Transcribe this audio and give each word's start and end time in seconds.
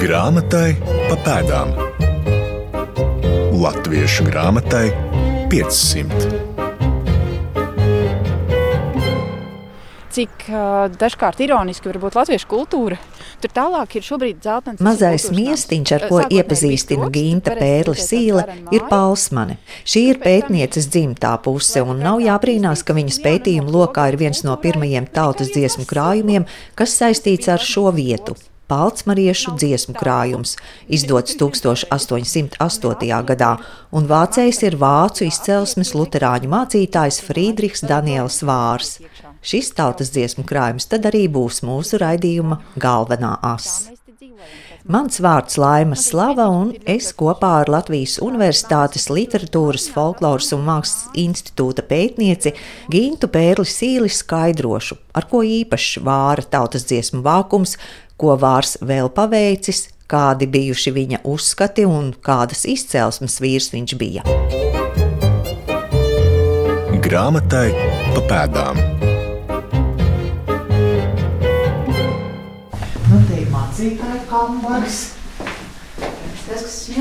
Grāmatai 0.00 0.78
pa 0.80 1.16
pēdām. 1.20 1.74
Latviešu 3.60 4.24
grāmatai 4.30 4.86
500. 5.52 6.30
Cik 10.08 10.46
uh, 10.48 10.88
dažkārt 10.88 11.44
ironiski 11.44 11.90
var 11.90 12.00
būt 12.00 12.16
latviešu 12.16 12.48
kultūra. 12.48 12.96
Tur 13.44 13.52
tālāk 13.52 13.98
ir 14.00 14.08
šobrīd 14.08 14.40
zeltains. 14.40 14.80
Mazais 14.80 15.28
miestiņš, 15.36 15.92
ar 15.98 16.08
ko 16.08 16.24
iepazīstina 16.32 17.12
Ginta 17.12 17.52
Pērle 17.60 17.92
Sīle, 18.00 18.48
ir 18.72 18.88
Palsmane. 18.88 19.58
Šī 19.84 20.06
ir 20.14 20.24
pētnieces 20.24 20.88
dzimtā 20.88 21.36
puse, 21.44 21.84
un 21.84 22.00
nav 22.00 22.24
jābrīnās, 22.24 22.88
ka 22.88 22.96
viņas 22.96 23.20
pētījuma 23.26 23.76
lokā 23.76 24.08
ir 24.14 24.16
viens 24.24 24.46
no 24.48 24.56
pirmajiem 24.64 25.12
tautas 25.12 25.52
dziesmu 25.52 25.84
krājumiem, 25.92 26.48
kas 26.72 26.96
saistīts 26.96 27.52
ar 27.52 27.60
šo 27.60 27.90
vietu. 27.92 28.40
Paltsmariešu 28.70 29.56
dziesmu 29.58 29.96
krājums, 29.98 30.54
izdots 30.86 31.34
1808. 31.40 33.10
gadā, 33.26 33.52
un 33.90 34.06
vācējs 34.06 34.62
ir 34.68 34.78
vācu 34.78 35.26
izcelsmes 35.26 35.90
luterāņu 35.98 36.50
mācītājs 36.54 37.18
Friedrichs 37.26 37.82
Daniels 37.82 38.40
Vārs. 38.46 39.00
Šis 39.42 39.72
tautas 39.74 40.12
dziesmu 40.14 40.46
krājums 40.46 40.86
tad 40.86 41.08
arī 41.10 41.26
būs 41.32 41.64
mūsu 41.66 41.98
raidījuma 41.98 42.60
galvenā 42.78 43.38
asa. 43.42 43.96
Mans 44.90 45.18
vārds 45.20 45.58
Laima 45.60 45.94
Slava, 45.94 46.46
un 46.48 46.70
es 46.88 47.10
kopā 47.12 47.50
ar 47.60 47.68
Latvijas 47.68 48.16
Universitātes 48.24 49.10
Literatūras, 49.12 49.90
Folkloras 49.92 50.48
un 50.56 50.64
Mākslas 50.64 51.10
institūta 51.20 51.84
pētnieci 51.84 52.54
Gintu 52.90 53.28
Pērli 53.28 53.68
Sīli 53.68 54.08
skaidrošu, 54.08 54.96
ar 55.12 55.28
ko 55.28 55.42
īpašs 55.44 56.00
vāra 56.06 56.46
tautas 56.56 56.88
dziesmu 56.88 57.20
vākums, 57.26 57.76
ko 58.20 58.36
vārs 58.36 58.76
vēl 58.84 59.08
paveicis, 59.16 59.86
kādi 60.10 60.48
bijuši 60.50 60.92
viņa 60.92 61.20
uzskati 61.32 61.86
un 61.88 62.12
kādas 62.26 62.66
izcelsmes 62.68 63.38
vīrs 63.40 63.70
viņš 63.72 63.96
bija. 64.00 64.24
Grāmatai 67.10 67.70
pa 68.14 68.26
pēdām. 68.30 68.82
Nu, 73.10 73.22
mācītāja 73.54 74.20
kambars. 74.30 75.19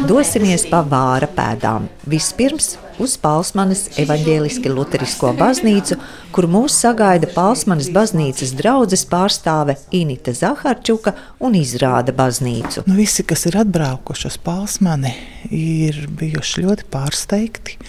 Dosimies 0.10 0.66
pa 0.70 0.80
vāra 0.86 1.28
pēdām. 1.32 1.88
Vispirms 2.10 2.74
uz 3.02 3.16
Palsmanas 3.22 3.86
evaņģēliski 4.02 4.72
luterisko 4.72 5.32
baznīcu, 5.40 5.98
kur 6.36 6.48
mūs 6.52 6.76
sagaida 6.84 7.30
Palsmanas 7.34 7.90
baznīcas 7.96 8.54
draudzes 8.60 9.06
pārstāve 9.10 9.78
Inita 9.96 10.34
Zaharčuka 10.36 11.16
un 11.44 11.58
izrāda 11.60 12.16
baznīcu. 12.16 12.86
Nu, 12.90 12.98
visi, 13.00 13.26
kas 13.28 13.48
ir 13.50 13.60
atbraukuši 13.64 14.30
uz 14.30 14.40
Palsmani, 14.44 15.14
ir 15.50 16.06
bijuši 16.20 16.66
ļoti 16.66 16.88
pārsteigti, 16.94 17.80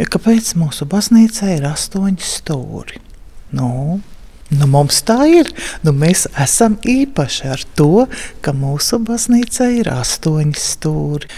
kāpēc 0.00 0.54
mūsu 0.60 0.88
baznīcā 0.90 1.54
ir 1.56 1.68
astoņi 1.72 2.32
stūri. 2.34 3.00
Nu, 3.54 4.00
Nu, 4.54 4.68
mums 4.70 5.00
tā 5.06 5.24
ir. 5.30 5.50
Nu, 5.82 5.94
mēs 5.96 6.26
esam 6.40 6.76
īpaši 6.86 7.50
ar 7.50 7.62
to, 7.78 8.06
ka 8.44 8.54
mūsu 8.54 9.00
baznīca 9.02 9.70
ir 9.74 9.90
astoņi 9.90 10.58
stūri 10.60 11.30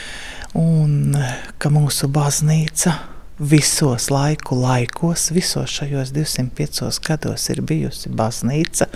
un 0.56 1.16
ka 1.60 1.70
mūsu 1.72 2.08
baznīca 2.12 2.94
visos 3.38 4.08
laiku 4.12 4.56
laikos, 4.60 5.30
visos 5.36 5.72
šajos 5.78 6.12
205 6.16 7.00
gados 7.04 7.48
ir 7.52 7.60
bijusi 7.64 8.12
baznīca. 8.12 8.88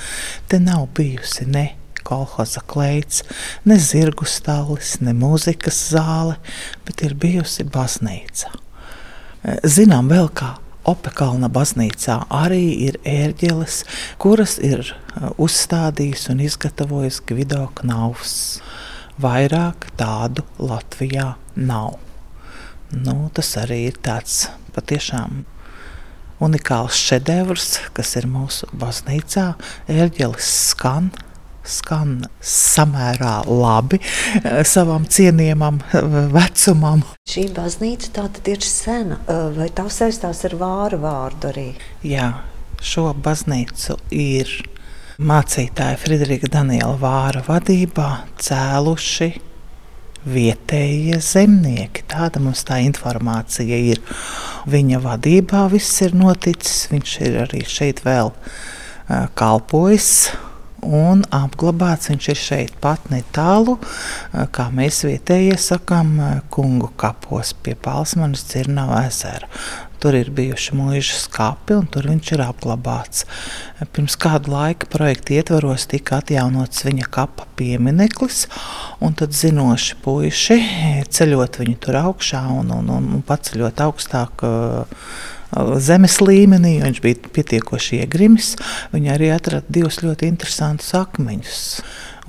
Te 0.49 0.61
nav 0.61 0.89
bijusi 0.97 1.47
ne 1.49 1.67
kolhoza 2.05 2.63
kleits, 2.67 3.23
ne 3.69 3.77
zirgu 3.79 4.27
stālis, 4.29 4.97
ne 5.05 5.13
mūzikas 5.17 5.85
zāle, 5.93 6.41
bet 6.89 7.05
ir 7.05 7.15
bijusi 7.15 7.69
baznīca. 7.69 8.53
Zinām 9.65 10.09
vēl 10.13 10.29
kā 10.37 10.55
Opekalna 10.89 11.51
baznīcā 11.53 12.17
arī 12.33 12.65
ir 12.87 12.97
ērģeles, 13.05 13.83
kuras 14.23 14.57
ir 14.65 14.81
uh, 14.89 15.29
uzstādījis 15.37 16.31
un 16.33 16.41
izgatavojis 16.47 17.21
Gvido 17.29 17.67
Knaufs. 17.81 18.61
Vairāk 19.21 19.91
tādu 20.01 20.47
Latvijā 20.57 21.35
nav. 21.57 21.99
Nu, 22.91 23.29
tas 23.37 23.53
arī 23.61 23.83
ir 23.91 23.99
tāds 24.01 24.47
patiešām 24.73 25.43
unikāls 26.41 26.97
šedevrs, 26.97 27.75
kas 27.93 28.17
ir 28.17 28.27
mūsu 28.31 28.71
baznīcā. 28.81 29.51
Ērģeles 29.93 30.49
skan, 30.71 31.13
skan 31.67 32.25
samērā 32.45 33.41
labi 33.49 34.01
eh, 34.01 34.63
savam 34.67 35.07
cienījamam 35.11 35.81
eh, 35.83 36.17
vecumam. 36.33 37.05
Šī 37.31 37.49
baznīca 37.57 38.13
tā 38.17 38.27
tad 38.37 38.51
ir 38.53 38.65
sena, 38.65 39.21
eh, 39.27 39.47
vai 39.57 39.69
tā 39.75 39.87
saistās 39.93 40.45
ar 40.49 40.57
vāru 40.61 41.01
vārdu 41.05 41.51
arī? 41.53 41.69
Jā, 42.07 42.33
šo 42.81 43.11
baznīcu 43.15 43.99
ir 44.17 44.53
mācītāja 45.21 46.01
Friderika 46.01 46.49
Daniela 46.49 46.97
Vāra 47.01 47.45
vadībā 47.45 48.11
cēluši 48.41 49.31
vietējie 50.21 51.17
zemnieki. 51.25 52.05
Tāda 52.09 52.41
mums 52.45 52.65
tā 52.69 52.81
informācija 52.85 53.77
ir. 53.93 54.01
Viņa 54.69 55.01
vadībā 55.01 55.65
viss 55.73 56.03
ir 56.05 56.17
noticis. 56.17 56.91
Viņš 56.93 57.15
ir 57.25 57.39
arī 57.47 57.63
šeit 57.69 58.03
vēl 58.05 58.33
kalpojis 59.37 60.11
un 60.87 61.23
apglabāts. 61.35 62.11
Viņš 62.11 62.31
ir 62.33 62.41
šeit 62.41 62.75
pat 62.83 63.11
netālu, 63.13 63.77
kā 64.55 64.71
mēs 64.75 65.05
vietējie 65.09 65.59
sakām, 65.61 66.17
kungu 66.53 66.91
kapos 67.01 67.55
pie 67.63 67.77
Palsmanas 67.79 68.45
Cirnava 68.51 69.05
ezera. 69.09 69.49
Tur 70.01 70.17
ir 70.17 70.31
bijuši 70.33 70.77
mūža 70.79 71.19
skati, 71.21 71.75
un 71.77 71.89
tur 71.93 72.07
viņš 72.09 72.31
ir 72.33 72.43
apglabāts. 72.47 73.27
Pirms 73.93 74.15
kāda 74.21 74.49
laika 74.49 74.89
projekta 74.89 75.35
ietvaros 75.37 75.85
tika 75.91 76.23
atjaunots 76.23 76.87
viņa 76.87 77.09
kapa 77.13 77.45
piemineklis, 77.59 78.47
un 79.05 79.13
tad 79.21 79.37
zinoši 79.37 79.99
puiši 80.01 80.57
ceļot 81.13 81.61
viņu 81.61 81.77
tur 81.85 82.01
augšā 82.01 82.41
un, 82.63 82.73
un, 82.79 82.89
un 82.97 83.21
paceļot 83.29 83.85
augstāk. 83.85 84.47
Uh, 84.49 85.37
zemes 85.83 86.21
līmenī, 86.23 86.77
viņš 86.85 87.01
bija 87.03 87.33
pietiekoši 87.35 88.03
iegrimis. 88.05 88.55
Viņi 88.95 89.13
arī 89.15 89.33
atrada 89.35 89.67
divus 89.69 90.01
ļoti 90.05 90.31
interesantus 90.31 90.93
akmeņus. 90.99 91.61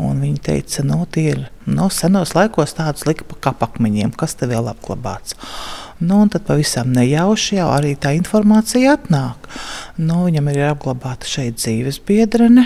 Un 0.02 0.22
viņi 0.24 0.42
teica, 0.42 0.84
no 0.88 1.04
nu, 1.04 1.06
tie 1.06 1.28
ir 1.36 1.42
no 1.70 1.90
senos 1.94 2.34
laikos 2.34 2.74
tādus 2.78 3.06
lika 3.06 3.28
pa 3.30 3.38
kapakmeņiem, 3.50 4.14
kas 4.18 4.34
te 4.40 4.50
vēl 4.50 4.72
apglabāts. 4.72 5.38
Nu, 6.02 6.24
tad 6.34 6.48
pavisam 6.48 6.90
nejauši 6.96 7.60
jau 7.60 7.68
arī 7.76 7.94
tā 8.02 8.16
informācija 8.18 8.96
atnāk. 8.98 9.46
Nu, 10.02 10.24
viņam 10.26 10.50
ir 10.50 10.64
apglabāta 10.72 11.30
šeit 11.30 11.60
dzīves 11.62 12.02
biedrene, 12.08 12.66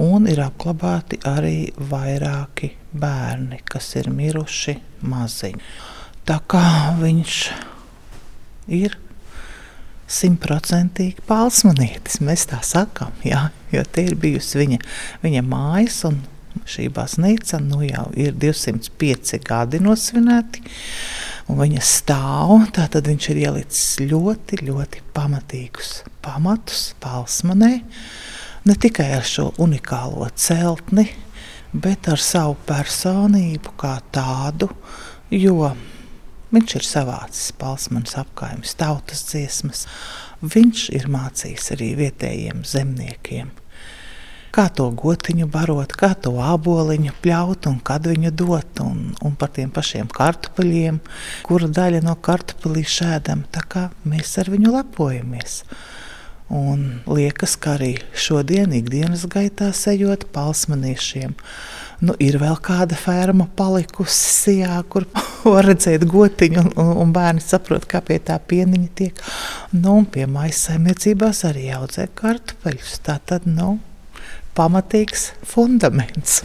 un 0.00 0.24
ir 0.30 0.40
apglabāti 0.40 1.20
arī 1.28 1.68
vairāki 1.76 2.72
bērni, 2.96 3.60
kas 3.68 3.92
ir 4.00 4.08
miruši 4.14 4.78
maziņi. 5.04 5.60
Tā 6.24 6.38
kā 6.48 6.64
viņš 7.02 7.38
ir 8.72 8.96
simtprocentīgi 10.12 11.24
palsmanietis. 11.28 12.20
Mēs 12.24 12.46
tā 12.50 12.60
sakām, 12.66 13.14
jā, 13.26 13.48
jo 13.72 13.82
te 13.88 14.06
ir 14.10 14.18
bijusi 14.20 14.62
viņa, 14.62 14.84
viņa 15.24 15.42
mājas. 15.48 16.04
Šī 16.68 16.90
baznīca 16.92 17.62
nu 17.64 17.80
jau 17.80 18.10
ir 18.20 18.34
205 18.36 19.38
gadi 19.48 19.80
nosvinēti, 19.80 20.60
un 21.48 21.62
viņa 21.62 21.84
stāv. 21.88 22.52
Tad 22.76 22.98
viņš 23.08 23.28
ir 23.32 23.40
ielicis 23.46 23.86
ļoti, 24.04 24.60
ļoti 24.68 25.00
pamatīgus 25.16 26.02
pamatus 26.22 26.92
Palsmanē. 27.00 27.72
Ne 28.64 28.74
tikai 28.78 29.08
ar 29.16 29.24
šo 29.26 29.48
unikālo 29.62 30.28
celtni, 30.38 31.08
bet 31.72 32.06
ar 32.12 32.20
savu 32.22 32.54
personību 32.68 33.74
kā 33.80 33.96
tādu. 34.14 34.68
Jo 35.32 35.72
Viņš 36.52 36.74
ir 36.76 36.84
savācis 36.84 37.52
palsmanas 37.56 38.18
apgājumus, 38.20 38.74
tautas 38.76 39.22
dziesmas. 39.30 39.86
Viņš 40.44 40.90
ir 40.92 41.06
mācījis 41.08 41.70
arī 41.72 41.92
vietējiem 41.96 42.60
zemniekiem, 42.68 43.48
kā 44.52 44.66
to 44.76 44.90
gotiņu 44.92 45.46
barot, 45.48 45.94
kā 45.96 46.10
to 46.12 46.34
āboliņu 46.44 47.14
pļaut 47.24 47.70
un 47.70 47.78
kad 47.80 48.04
viņu 48.10 48.34
dot, 48.36 48.82
un, 48.84 49.14
un 49.24 49.38
par 49.38 49.54
tiem 49.56 49.72
pašiem 49.72 50.10
kartupeļiem, 50.12 51.00
kura 51.46 51.70
daļa 51.72 52.02
no 52.04 52.18
kartupeļiem 52.20 52.92
šēdam, 52.98 53.46
tā 53.54 53.64
kā 53.64 53.88
mēs 54.04 54.36
ar 54.42 54.52
viņu 54.52 54.76
lepojamies. 54.76 55.62
Un 56.52 57.00
liekas, 57.08 57.56
ka 57.56 57.78
arī 57.78 57.94
šodien, 58.12 58.74
ikdienas 58.76 59.24
gaitā 59.30 59.70
sejot 59.72 60.28
palsmaniešiem, 60.34 61.32
nu, 62.02 62.14
ir 62.22 62.38
vēl 62.42 62.56
kāda 62.64 62.96
ferma 62.98 63.46
palikusi 63.56 64.34
sijā, 64.36 64.80
kur 64.90 65.06
var 65.54 65.68
redzēt 65.70 66.04
gotiņu, 66.10 66.66
un, 66.74 66.92
un 67.04 67.14
bērni 67.14 67.42
saprot, 67.44 67.86
kā 67.90 68.02
pie 68.04 68.18
tā 68.22 68.38
pieniņa 68.38 68.90
tiek. 68.98 69.22
Nu, 69.76 70.00
un 70.00 70.06
pie 70.10 70.26
maisa 70.30 70.72
saimniecībās 70.72 71.44
arī 71.48 71.68
audzē 71.76 72.08
kartupeļus. 72.18 72.98
Tā 73.06 73.18
tad, 73.30 73.46
nu, 73.46 73.76
pamatīgs 74.58 75.30
fundaments. 75.46 76.42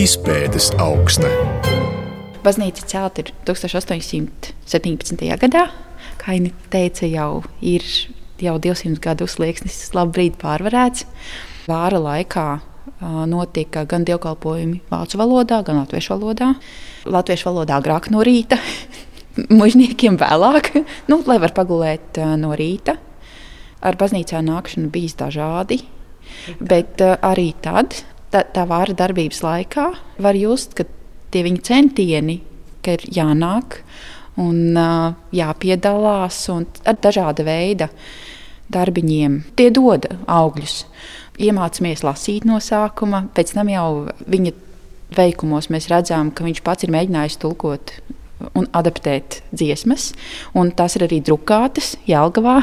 Izpētes 0.00 0.72
augsta. 0.82 1.30
Baznīca 2.44 2.84
celta 2.90 3.24
ir 3.24 3.32
1817. 3.48 5.24
gadā. 5.40 5.64
Kā 6.20 6.34
viņa 6.36 6.52
teica, 6.72 7.06
jau 7.08 7.42
ir 7.64 7.84
jau 8.42 8.58
200 8.60 9.00
gadu 9.02 9.26
slieksnis, 9.30 9.78
labi 9.96 10.18
brīdi 10.18 10.40
pārvarēts. 10.40 11.06
Vāra 11.70 12.00
laikā 12.02 12.48
notika 13.00 13.84
gan 13.88 14.04
dievkalpojumi 14.06 14.82
vācu 14.90 15.20
valodā, 15.20 15.62
gan 15.64 15.80
latviešu 15.82 16.14
valodā. 16.14 16.52
Latviešu 17.04 17.50
valodā 17.50 17.78
agrāk 17.80 18.10
no 18.12 18.24
rīta, 18.24 18.58
mužniekiem 19.60 20.18
vēlāk, 20.20 20.72
nu, 21.10 21.20
lai 21.26 21.38
var 21.42 21.54
pagulēt 21.56 22.20
no 22.40 22.54
rīta. 22.56 22.96
Ar 23.84 23.98
baznīcā 24.00 24.40
nākšanu 24.40 24.88
bijis 24.92 25.16
dažādi, 25.20 25.82
bet 26.60 27.02
arī 27.04 27.50
tad, 27.60 27.98
tā, 28.32 28.46
tā 28.48 28.64
vāra 28.68 28.96
darbības 28.96 29.42
laikā, 29.44 29.88
var 30.24 30.38
just, 30.38 30.72
ka 30.78 30.86
tie 31.34 31.42
viņa 31.44 31.64
centieni, 31.66 32.38
ka 32.84 32.96
ir 32.96 33.04
jānāk 33.12 33.82
un 34.40 34.78
jāpiedalās 35.34 36.38
un 36.54 36.64
ar 36.88 36.96
dažāda 37.02 37.44
veida 37.46 37.90
darbiņiem, 38.72 39.42
tie 39.58 39.68
dod 39.74 40.08
augļus 40.24 40.78
iemācāmies 41.40 42.04
lasīt 42.06 42.46
no 42.48 42.60
sākuma, 42.62 43.24
pēc 43.34 43.54
tam 43.56 43.70
jau 43.72 43.88
viņa 44.30 44.52
veikumos 45.14 45.70
mēs 45.72 45.88
redzam, 45.92 46.30
ka 46.34 46.46
viņš 46.46 46.62
pats 46.66 46.86
ir 46.86 46.92
mēģinājis 46.94 47.38
tulkot 47.42 47.94
un 48.58 48.66
adaptēt 48.76 49.40
dziesmas, 49.54 50.12
un 50.58 50.72
tās 50.76 50.98
ir 50.98 51.06
arī 51.06 51.20
drukātas 51.24 51.94
Jālgavā 52.08 52.58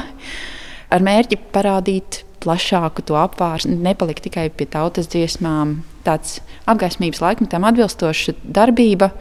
ar 0.92 1.06
mērķi 1.06 1.40
parādīt 1.56 2.22
plašāku 2.42 3.06
to 3.06 3.18
apvārsni, 3.20 3.78
nepalikt 3.86 4.26
tikai 4.26 4.50
pie 4.50 4.68
tautas 4.70 5.10
dziesmām. 5.12 5.82
Tāds 6.02 6.40
apgaismības 6.70 7.22
laikmetam 7.22 7.68
atbilstoša 7.70 8.34
darbība, 8.42 9.12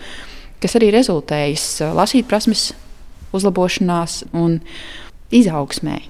kas 0.62 0.78
arī 0.80 0.88
rezultējas 0.94 1.66
lasīt 1.96 2.28
prasmes 2.30 2.70
uzlabošanās 3.36 4.22
un 4.32 4.58
izaugsmē, 5.30 6.00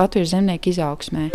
Latvijas 0.00 0.34
zemnieku 0.34 0.74
izaugsmē. 0.74 1.30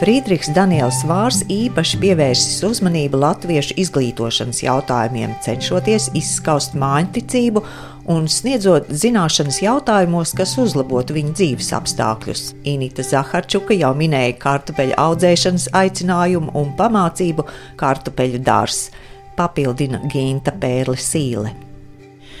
Friedrichs 0.00 0.48
Daniels 0.56 1.02
Vārs 1.04 1.42
īpaši 1.52 1.98
pievērsis 2.00 2.62
uzmanību 2.64 3.18
latviešu 3.20 3.74
izglītošanas 3.82 4.62
jautājumiem, 4.64 5.34
cenšoties 5.44 6.06
izskaust 6.16 6.72
mājiņticību 6.80 7.60
un 8.14 8.24
sniedzot 8.32 8.88
zināšanas 8.88 9.60
jautājumos, 9.60 10.32
kas 10.32 10.56
uzlabotu 10.62 11.18
viņa 11.18 11.36
dzīves 11.36 11.68
apstākļus. 11.76 12.46
Inita 12.72 13.04
Zaharčuka 13.04 13.76
jau 13.76 13.92
minēja 14.00 14.38
kartupeļu 14.40 14.96
audzēšanas 15.04 15.68
aicinājumu 15.84 16.56
un 16.56 16.72
pamācību 16.80 17.44
kartupeļu 17.84 18.40
dārsts, 18.48 18.88
papildina 19.36 20.00
Ginta 20.08 20.56
Pērle 20.56 20.96
Sīle. 20.96 21.52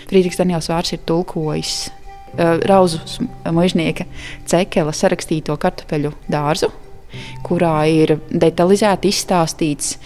Friedrichs 0.08 0.40
Daniels 0.40 0.72
Vārs 0.72 0.96
ir 0.96 1.04
tulkojis 1.04 1.90
uh, 1.90 2.56
Rauzu 2.64 3.28
mužnieka 3.52 4.08
Cekela 4.48 4.96
sarakstīto 4.96 5.60
kartupeļu 5.60 6.16
dārzu 6.32 6.72
kurā 7.46 7.76
ir 7.90 8.18
detalizēti 8.30 9.12
izstāstīts. 9.12 9.96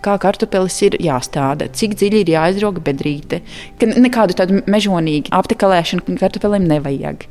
Kā 0.00 0.14
kartupelis 0.16 0.78
ir 0.86 0.96
jāstāda, 1.04 1.68
cik 1.76 1.98
dziļi 2.00 2.22
ir 2.22 2.30
jāizroga 2.32 2.80
bedrīte. 2.84 3.42
Nekādu 3.84 4.36
tādu 4.38 4.62
mežonīgu 4.70 5.28
aptekalēšanu 5.36 6.16
kartupelim 6.20 6.64
nevajag. 6.70 7.26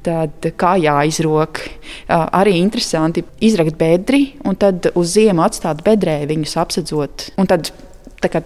Tad 0.00 0.48
kā 0.58 0.72
jāizrok, 0.80 1.60
arī 2.08 2.56
interesanti 2.56 3.22
izrakt 3.44 3.76
bedri 3.78 4.30
un 4.48 4.56
tad 4.58 4.88
uz 4.96 5.12
ziemu 5.12 5.44
atstāt 5.44 5.84
bedrē 5.86 6.22
viņus 6.26 6.56
apsedzot. 6.62 7.28
Un 7.38 7.50
tad 7.50 7.70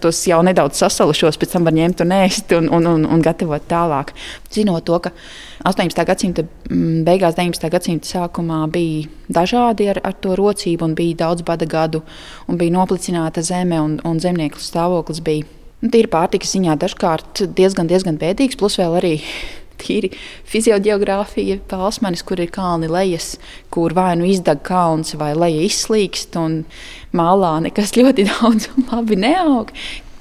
tos 0.01 0.21
jau 0.27 0.43
nedaudz 0.47 0.79
sasalušos, 0.83 1.39
pēc 1.39 1.55
tam 1.55 1.65
var 1.67 1.75
ņemt 1.75 2.03
un 2.05 2.15
ēst 2.15 2.53
un, 2.59 2.69
un, 2.75 2.87
un, 2.87 3.07
un 3.07 3.23
gatavot 3.23 3.63
tālāk. 3.71 4.13
Zinot 4.55 4.85
to, 4.87 4.99
ka 5.03 5.15
18. 5.65 6.05
gadsimta 6.05 6.43
mm, 6.45 7.05
beigās, 7.07 7.39
19. 7.39 7.71
gadsimta 7.73 8.09
sākumā 8.11 8.61
bija 8.73 9.09
dažādi 9.33 9.89
ar, 9.95 10.01
ar 10.05 10.17
to 10.21 10.37
rocību, 10.37 10.85
un 10.85 10.97
bija 10.99 11.23
daudz 11.25 11.45
bada 11.47 11.65
gadu, 11.65 12.03
un 12.49 12.61
bija 12.61 12.75
noplicināta 12.75 13.41
zeme, 13.45 13.79
un, 13.81 13.97
un 14.05 14.21
zemnieku 14.21 14.61
stāvoklis 14.61 15.23
bija 15.25 15.47
nu, 15.81 15.89
tīri 15.89 16.11
pārtikas 16.13 16.53
ziņā 16.53 16.77
dažkārt 16.85 17.47
diezgan, 17.57 17.89
diezgan 17.89 18.21
bēdīgs, 18.21 18.61
plus 18.61 18.77
vēl 18.81 18.99
arī 19.01 19.15
tīri 19.81 20.13
fiziogeogrāfija, 20.53 21.63
pālsmanis, 21.73 22.27
kur 22.29 22.45
ir 22.45 22.53
kalni 22.53 22.93
lejas, 22.93 23.39
kur 23.73 23.97
vai 23.97 24.13
nu 24.21 24.29
izdeg 24.29 24.61
kalns, 24.69 25.17
vai 25.17 25.33
leja 25.33 25.65
izslīkst, 25.65 26.37
un 26.45 26.61
mālā 27.17 27.57
nekas 27.65 27.97
ļoti 27.99 28.29
daudz 28.35 28.69
un 28.75 28.91
labi 28.93 29.17
neaug. 29.25 29.73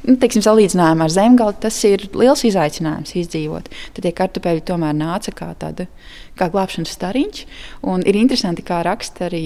Nu, 0.03 0.17
teiksim, 0.19 0.43
salīdzinājumā 0.43 1.07
ar 1.07 1.13
zemgali 1.13 1.55
tas 1.63 1.77
ir 1.87 2.09
liels 2.11 2.43
izaicinājums 2.43 3.15
izdzīvot. 3.21 3.69
Tad 3.95 4.03
tie 4.03 4.11
kartupeļi 4.15 4.65
tomēr 4.67 4.95
nāca 4.97 5.31
kā 5.35 5.53
tāda 5.59 5.87
kā 6.39 6.49
glābšanas 6.51 6.91
stariņš. 6.97 7.43
Ir 8.03 8.19
interesanti, 8.19 8.65
kā 8.67 8.81
raksta 8.83 9.29
arī 9.29 9.45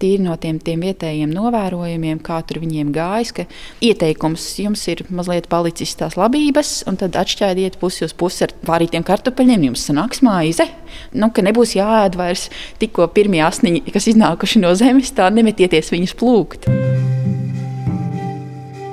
tīri 0.00 0.24
no 0.24 0.34
tiem, 0.40 0.58
tiem 0.60 0.82
vietējiem 0.84 1.30
novērojumiem, 1.32 2.18
kā 2.24 2.40
tur 2.48 2.60
viņiem 2.64 2.90
gājis. 2.96 3.46
Ieteikums 3.84 4.48
jums 4.60 4.82
ir 4.92 5.04
mazliet 5.08 5.46
palicis 5.52 5.94
tās 5.98 6.18
labības, 6.18 6.80
un 6.90 6.98
tad 7.00 7.16
atšķaidiet 7.16 7.78
pusi 7.80 8.04
uz 8.08 8.16
pusi 8.16 8.46
ar 8.48 8.56
vārītiem 8.66 9.06
kartupeļiem. 9.06 9.68
Jums 9.70 9.86
sanāks 9.88 10.22
maize, 10.26 10.68
nu, 11.14 11.30
ka 11.30 11.46
nebūs 11.46 11.76
jāēd 11.78 12.18
vairs 12.18 12.48
tikko 12.82 13.08
pirmie 13.14 13.44
asniņi, 13.46 13.86
kas 13.94 14.10
iznākuši 14.12 14.66
no 14.66 14.74
zemes, 14.78 15.14
tā 15.16 15.30
nemetieties 15.32 15.94
viņus 15.94 16.18
plūkt. 16.18 16.70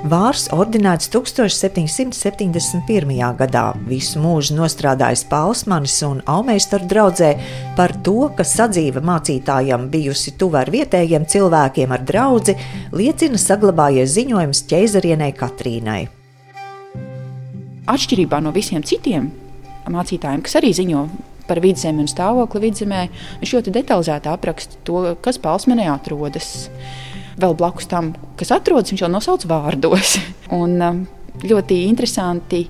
Vārs 0.04 0.50
ordinēts 0.52 1.06
1771. 1.08 3.12
gadā. 3.38 3.62
Visu 3.88 4.20
mūžu 4.20 4.52
nostrādājis 4.58 5.22
Pālsmanis 5.30 5.94
un 6.04 6.18
Almeistaru 6.28 6.84
draudzē 6.90 7.30
par 7.78 7.94
to, 8.04 8.28
ka 8.36 8.44
sadzīve 8.44 9.00
mācītājam 9.00 9.86
bijusi 9.88 10.34
tuva 10.36 10.60
ar 10.60 10.68
vietējiem 10.74 11.24
cilvēkiem 11.24 11.94
ar 11.96 12.04
draugu, 12.04 12.52
liecina 12.92 13.40
saglabājies 13.40 14.12
ziņojums 14.18 14.60
ķeizarienei 14.68 15.32
Katrīnai. 15.40 16.02
Atšķirībā 17.88 18.44
no 18.44 18.52
visiem 18.52 18.84
citiem 18.84 19.32
mācītājiem, 19.88 20.44
kas 20.44 20.60
arī 20.60 20.76
ziņo 20.76 21.08
par 21.48 21.64
vidzemi 21.64 22.04
un 22.04 22.12
stāvokli 22.12 22.66
vidzemē, 22.68 23.08
viņš 23.40 23.56
ļoti 23.56 23.76
detalizēti 23.80 24.28
apraksta 24.36 24.84
to, 24.84 25.16
kas 25.24 25.40
Pālsmanē 25.40 25.88
atrodas 25.96 26.68
vēl 27.40 27.56
blakus 27.58 27.88
tam, 27.90 28.12
kas 28.38 28.52
atrodas, 28.54 28.92
viņš 28.92 29.04
jau 29.04 29.10
nosauc 29.12 29.46
vārdos. 29.50 30.16
Un 30.60 30.78
um, 30.78 31.02
ļoti 31.44 31.84
interesanti. 31.88 32.64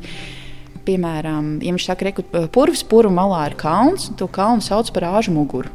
Piemēram, 0.84 1.62
ja 1.64 1.72
viņš 1.72 1.86
saka, 1.88 2.10
ka 2.12 2.42
purvs 2.52 2.82
purvā 2.84 3.12
malā 3.16 3.46
ir 3.48 3.54
kalns, 3.56 4.10
to 4.20 4.28
kalnu 4.28 4.60
sauc 4.64 4.90
par 4.92 5.06
āžu 5.14 5.32
muguru. 5.32 5.70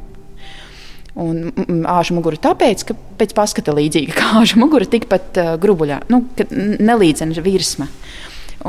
Un 1.20 1.50
āža 1.90 2.14
mugura 2.14 2.38
tāpēc, 2.38 2.84
ka 2.86 2.96
pēc 3.18 3.34
paskata 3.36 3.74
līdzīga, 3.74 4.14
kā 4.14 4.28
āža 4.44 4.60
mugura 4.62 4.86
tikpat 4.86 5.42
uh, 5.42 5.50
grubuļā, 5.62 6.04
nu, 6.14 6.22
nelīdzena 6.86 7.42
virsma. 7.44 7.90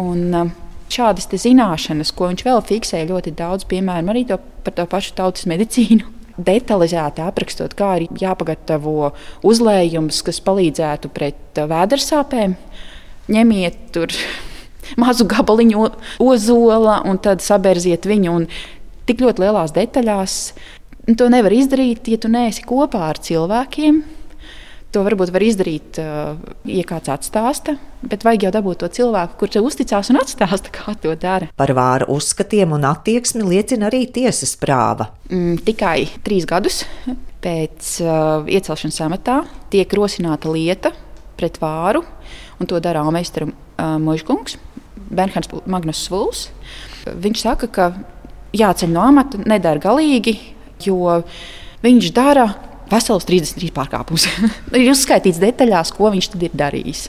Un, 0.00 0.25
uh, 0.33 0.55
šādas 0.91 1.29
zināšanas, 1.29 2.15
ko 2.17 2.31
viņš 2.33 2.47
vēl 2.49 2.65
fiksē 2.67 3.05
ļoti 3.11 3.35
daudz, 3.39 3.69
piemēram, 3.71 4.11
arī 4.11 4.25
to, 4.33 4.41
par 4.65 4.75
to 4.79 4.89
pašu 4.91 5.12
tautas 5.21 5.47
medicīnu 5.50 6.20
detalizēti 6.47 7.25
aprakstot, 7.25 7.75
kā 7.78 7.94
ir 8.00 8.09
jāpagatavo 8.20 9.12
uzlējums, 9.47 10.23
kas 10.26 10.40
palīdzētu 10.44 11.12
pret 11.14 11.62
vēdersāpēm. 11.70 12.56
Ņemiet 13.30 13.80
tur 13.94 14.14
mazu 15.02 15.26
gabaliņu 15.30 15.88
ozola 16.25 17.00
un 17.09 17.20
tad 17.23 17.44
sabērziet 17.44 18.09
viņu. 18.11 18.38
Un 18.40 18.49
tik 19.09 19.23
ļoti 19.25 19.47
lielās 19.47 19.75
detaļās 19.76 20.38
to 21.18 21.28
nevar 21.32 21.54
izdarīt, 21.54 22.09
ja 22.11 22.20
tu 22.20 22.30
neesi 22.30 22.64
kopā 22.66 23.09
ar 23.11 23.20
cilvēkiem 23.23 24.02
To 24.90 25.04
varbūt 25.06 25.30
var 25.30 25.44
izdarīt, 25.47 26.00
uh, 26.02 26.35
ja 26.66 26.82
kāds 26.87 27.11
atstāsta, 27.12 27.76
bet 28.02 28.25
vajag 28.26 28.49
jau 28.49 28.50
dabūt 28.56 28.80
to 28.82 28.88
cilvēku, 28.97 29.37
kurš 29.38 29.52
tev 29.54 29.66
uzticās 29.68 30.11
un 30.11 30.18
atstāsta, 30.18 30.73
kā 30.76 30.97
to 30.99 31.14
dara. 31.14 31.47
Par 31.59 31.70
vāru 31.76 32.09
uzskatiem 32.16 32.75
un 32.75 32.88
attieksmi 32.88 33.44
liecina 33.47 33.87
arī 33.87 34.02
tiesas 34.11 34.56
prāva. 34.59 35.12
Mm, 35.30 35.61
tikai 35.66 36.09
trīs 36.26 36.49
gadus 36.50 36.82
pēc 37.40 37.92
uh, 38.02 38.49
iecelšanas 38.50 38.99
amatā 39.06 39.37
tiek 39.70 39.94
rosināta 39.94 40.50
lieta 40.50 40.90
pret 41.38 41.61
vāru, 41.62 42.02
un 42.59 42.68
to 42.68 42.80
dara 42.82 43.04
Almeistara 43.06 43.47
uh, 43.47 43.94
Možgungs, 44.02 44.59
Bernhards 45.11 45.54
Magnus 45.70 46.02
Svuls. 46.02 46.49
Viņš 47.06 47.44
saka, 47.47 47.70
ka 47.70 47.92
jāceļ 48.59 48.90
no 48.90 49.06
amata, 49.06 49.38
nedara 49.47 49.80
galīgi, 49.82 50.35
jo 50.82 51.20
viņš 51.85 52.11
dara 52.16 52.49
vesels 52.90 53.26
33 53.28 53.73
pārkāpums. 53.76 54.26
ir 54.78 54.90
uzskaitīts 54.92 55.40
detaļās, 55.42 55.92
ko 55.97 56.11
viņš 56.14 56.30
ir 56.40 56.56
darījis. 56.59 57.06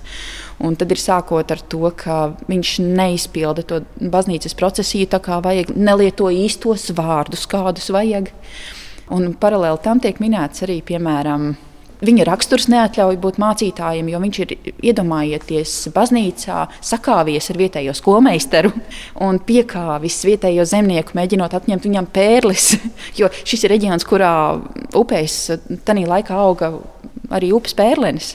Un 0.62 0.78
tad 0.78 0.94
ir 0.94 1.02
sākot 1.02 1.52
ar 1.52 1.64
to, 1.72 1.82
ka 1.98 2.36
viņš 2.50 2.76
neizpilda 2.86 3.66
to 3.66 3.82
baznīcas 3.98 4.56
procesiju 4.58 5.10
tā 5.10 5.22
kā 5.24 5.40
vajag, 5.42 5.74
nelieto 5.74 6.30
īstos 6.30 6.92
vārdus, 6.98 7.48
kādus 7.50 7.90
vajag. 7.94 8.30
Un 9.12 9.34
paralēli 9.36 9.82
tam 9.84 10.00
tiek 10.00 10.22
minēts 10.24 10.64
arī, 10.64 10.80
piemēram, 10.86 11.52
Viņa 12.02 12.26
raksturs 12.26 12.66
neatļauj 12.72 13.18
būt 13.22 13.36
mācītājiem, 13.42 14.08
jo 14.10 14.20
viņš 14.24 14.38
ir 14.42 14.54
iedomājieties 14.90 15.74
baznīcā, 15.94 16.64
sakāvies 16.82 17.52
ar 17.54 17.60
vietējo 17.62 17.94
skolmeistaru 17.94 18.72
un 19.22 19.38
piekāvis 19.46 20.18
vietējo 20.26 20.66
zemnieku, 20.66 21.14
mēģinot 21.20 21.54
atņemt 21.60 21.86
viņam 21.90 22.10
pērlis. 22.14 22.74
Jo 23.20 23.28
šis 23.46 23.66
ir 23.66 23.74
reģions, 23.74 24.06
kurā 24.08 24.34
upēs 24.98 25.36
tajā 25.86 26.08
laikā 26.08 26.36
auga 26.42 26.72
arī 27.34 27.52
upes 27.54 27.76
pērlenis. 27.78 28.34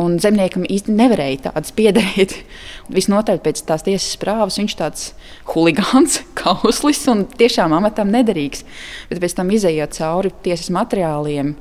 Un 0.00 0.16
zemniekam 0.22 0.64
īstenībā 0.64 1.04
nevarēja 1.04 1.42
tādas 1.48 1.74
piederēt. 1.76 2.38
Visnotaļ 2.96 3.40
pēc 3.44 3.62
tās 3.68 3.84
tiesas 3.86 4.16
prāvas 4.22 4.56
viņš 4.58 4.76
tāds 4.80 5.10
huligāns, 5.52 6.22
kauslis 6.40 7.04
un 7.12 7.26
tiešām 7.28 7.76
amatam 7.76 8.08
nederīgs. 8.14 8.64
Bet 9.10 9.20
pēc 9.22 9.36
tam 9.36 9.52
izējot 9.52 9.98
cauri 10.00 10.32
tiesas 10.46 10.72
materiāliem 10.74 11.52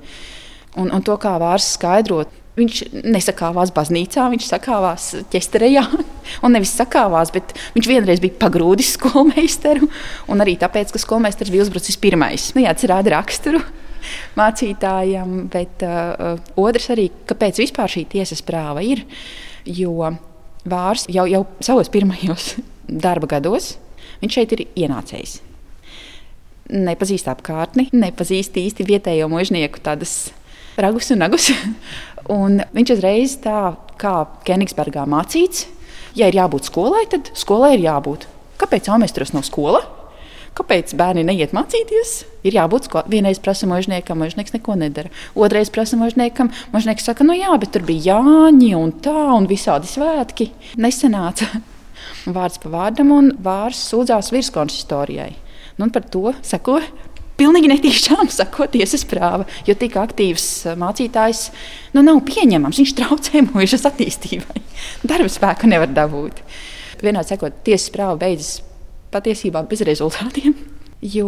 un, 0.79 0.89
un 0.89 1.03
to, 1.05 1.17
kā 1.21 1.35
vārds 1.41 1.73
skaidrot. 1.77 2.39
Viņš 2.53 2.79
nesakāvās 3.09 3.71
baznīcā, 3.73 4.27
viņš 4.29 4.47
sakāvās 4.51 5.07
ķesterējā. 5.33 5.81
Un 6.45 6.53
nevis 6.53 6.75
sakāvās, 6.77 7.31
bet 7.33 7.55
viņš 7.73 7.87
vienreiz 7.89 8.21
bija 8.21 8.37
pagrūdis 8.43 8.91
skolmeistaru. 8.99 9.89
Un 10.29 10.43
arī 10.45 10.53
tāpēc, 10.61 10.91
ka 10.93 11.01
skolmeistars 11.01 11.49
bija 11.49 11.65
uzbrucis 11.65 11.97
pirmais. 11.97 12.51
Nu, 12.53 12.61
jā, 12.61 12.75
tas 12.77 12.85
rāda 12.91 13.15
raksturu 13.15 13.63
mācītājam, 14.39 15.47
bet 15.49 15.81
uh, 15.87 16.37
otrs 16.61 16.91
arī, 16.93 17.07
kāpēc 17.31 17.63
vispār 17.63 17.89
šī 17.89 18.05
tiesas 18.13 18.45
prāva 18.45 18.85
ir. 18.85 19.01
Jo 19.65 20.13
Vārs 20.69 21.07
jau, 21.11 21.25
jau 21.27 21.41
savos 21.63 21.89
pirmajos 21.91 22.53
darba 23.05 23.27
gados 23.35 23.73
viņš 24.21 24.37
šeit 24.37 24.55
ir 24.55 24.63
ienācējis. 24.85 25.39
Nepazīst 26.73 27.27
apkārtni, 27.27 27.89
nepazīst 27.91 28.55
īsti 28.61 28.87
vietējo 28.87 29.27
mužnieku 29.31 29.81
tādas 29.83 30.31
ragus 30.77 31.11
un 31.13 31.23
nagus. 31.23 31.49
un 32.37 32.61
viņš 32.75 32.93
uzreiz 32.95 33.37
tā 33.43 33.73
kā 34.01 34.13
Kenigsburgā 34.47 35.07
mācīts, 35.09 35.67
ja 36.17 36.29
ir 36.29 36.37
jābūt 36.37 36.69
skolai, 36.69 37.05
tad 37.11 37.33
skolai 37.37 37.75
ir 37.77 37.85
jābūt. 37.87 38.27
Kāpēc 38.61 38.87
Aumestros 38.93 39.33
nav 39.35 39.45
skola? 39.47 39.81
Kāpēc 40.53 40.91
bērni 40.93 41.23
neiet 41.25 41.53
mācīties? 41.55 42.11
Ir 42.45 42.53
jābūt 42.59 42.85
skolā. 42.85 43.07
Vienreiz 43.09 43.39
prasa 43.41 43.65
možniekam, 43.69 44.19
možnieks 44.21 44.53
neko 44.53 44.75
nedara. 44.77 45.09
Otrreiz 45.33 45.71
prasa 45.73 45.97
možniekam, 45.97 46.51
možnieks 46.75 47.07
saka, 47.09 47.25
nu 47.25 47.33
jā, 47.33 47.49
bet 47.57 47.73
tur 47.73 47.85
bija 47.87 48.19
Jāņi 48.19 48.73
un 48.77 48.93
tā 49.01 49.23
un 49.33 49.49
visādi 49.49 49.89
svētki. 49.89 50.51
Nesenāca 50.77 51.49
vārds 52.35 52.61
pa 52.61 52.69
vārdam 52.75 53.15
un 53.15 53.31
vārds 53.41 53.81
sūdzās 53.89 54.29
virskonsistorijai. 54.35 55.31
Nu, 55.81 55.89
par 55.89 56.05
to 56.05 56.35
sako 56.45 56.77
pilnīgi 57.39 57.71
netīšām 57.71 58.29
sako 58.37 58.67
tiesas 58.73 59.05
prāva, 59.09 59.47
jo 59.67 59.75
tik 59.79 59.97
aktīvs 59.99 60.47
eh, 60.67 60.77
mācītājs 60.79 61.47
nu, 61.95 62.03
nav 62.05 62.21
pieņemams. 62.27 62.81
Viņš 62.81 62.93
traucē 62.99 63.45
mūžas 63.51 63.87
attīstībai. 63.89 64.63
Darba 65.09 65.31
spēku 65.31 65.71
nevar 65.71 65.91
dabūt. 65.93 66.43
Vienādi 67.03 67.33
sakot, 67.33 67.57
tiesas 67.67 67.91
prāva 67.91 68.15
beidzas 68.21 68.61
patiesībā 69.13 69.65
bez 69.69 69.85
rezultātiem. 69.87 70.55
Jo 71.03 71.27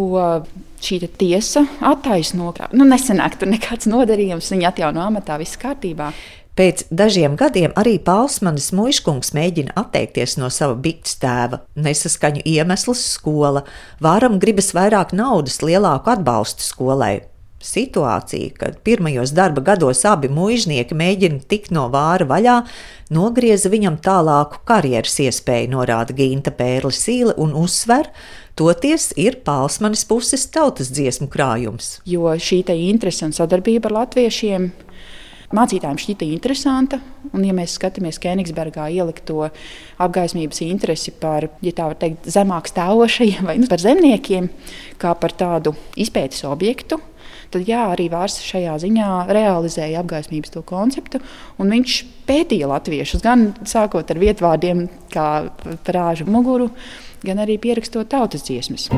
šī 0.79 1.01
tiesa 1.19 1.65
attaisno, 1.83 2.53
nu, 2.71 2.85
nesenāk 2.87 3.33
tur 3.41 3.49
nekāds 3.51 3.89
nodarījums, 3.91 4.47
viņa 4.53 4.69
atjauno 4.69 5.01
amatā, 5.03 5.35
viss 5.41 5.59
kārtībā. 5.59 6.13
Pēc 6.55 6.85
dažiem 6.87 7.33
gadiem 7.35 7.73
arī 7.75 7.97
Pausmanis 7.99 8.69
Muškungs 8.71 9.33
mēģina 9.35 9.73
atteikties 9.75 10.37
no 10.39 10.47
sava 10.47 10.77
bikts 10.79 11.17
tēva. 11.19 11.65
Nesaskaņu 11.75 12.45
iemesls 12.47 13.01
skola. 13.17 13.65
Vāram 13.99 14.37
gribas 14.39 14.71
vairāk 14.77 15.11
naudas, 15.11 15.59
lielāku 15.59 16.13
atbalstu 16.13 16.63
skolai. 16.63 17.25
Situācija, 17.65 18.53
kad 18.55 18.77
pirmajos 18.87 19.33
darba 19.35 19.65
gados 19.67 20.05
abi 20.07 20.29
mūžnieki 20.31 20.95
mēģina 20.95 21.41
tikt 21.49 21.73
no 21.75 21.89
vāra 21.91 22.27
vaļā, 22.29 22.55
nogrieza 23.11 23.71
viņam 23.73 23.99
tālāku 24.05 24.61
karjeras 24.69 25.17
iespēju, 25.25 25.73
norāda 25.73 26.15
Ginta 26.15 26.55
Pērle 26.55 26.93
Sīle 26.95 27.35
un 27.41 27.55
uzsver, 27.57 28.13
toties 28.55 29.11
ir 29.19 29.41
Pālsmanis 29.43 30.05
puses 30.07 30.47
tautas 30.53 30.93
dziesmu 30.93 31.27
krājums. 31.27 31.97
Jo 32.07 32.31
šī 32.37 32.63
interese 32.77 33.25
un 33.27 33.35
sadarbība 33.35 33.89
ar 33.89 34.01
latviešiem 34.03 34.71
mācītājiem 35.53 35.99
šķita 36.01 36.27
interesanta. 36.29 36.99
Un, 37.31 37.43
ja 37.45 37.53
mēs 37.55 37.75
skatāmies 37.77 38.19
Kenigsburgā 38.23 38.87
ielikto 38.93 39.49
apgaismības 40.01 40.61
interesi 40.65 41.13
par, 41.19 41.49
ja 41.65 41.73
tā 41.75 41.89
var 41.91 41.99
teikt, 42.01 42.29
zemāk 42.31 42.69
stāvošajiem 42.71 43.49
vai 43.49 43.57
nu, 43.61 43.69
par 43.71 43.83
zemniekiem, 43.83 44.49
kā 45.01 45.13
par 45.19 45.35
tādu 45.37 45.75
izpētes 45.99 46.45
objektu, 46.49 46.99
tad 47.53 47.67
jā, 47.69 47.85
arī 47.93 48.07
Vārs 48.11 48.39
šajā 48.43 48.75
ziņā 48.83 49.09
realizēja 49.33 50.01
apgaismības 50.03 50.53
to 50.55 50.63
konceptu. 50.67 51.21
Viņš 51.59 51.97
pētīja 52.27 52.69
latviešus 52.71 53.23
gan 53.25 53.51
sākot 53.67 54.11
ar 54.11 54.21
vietvārdiem, 54.21 54.87
kā 55.13 55.29
prāžu 55.87 56.27
muguru, 56.29 56.71
gan 57.25 57.41
arī 57.43 57.59
pierakstot 57.61 58.09
tautas 58.11 58.45
dziesmas. 58.47 58.89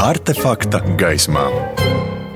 Artefakta 0.00 0.80
gaismā. 0.96 1.48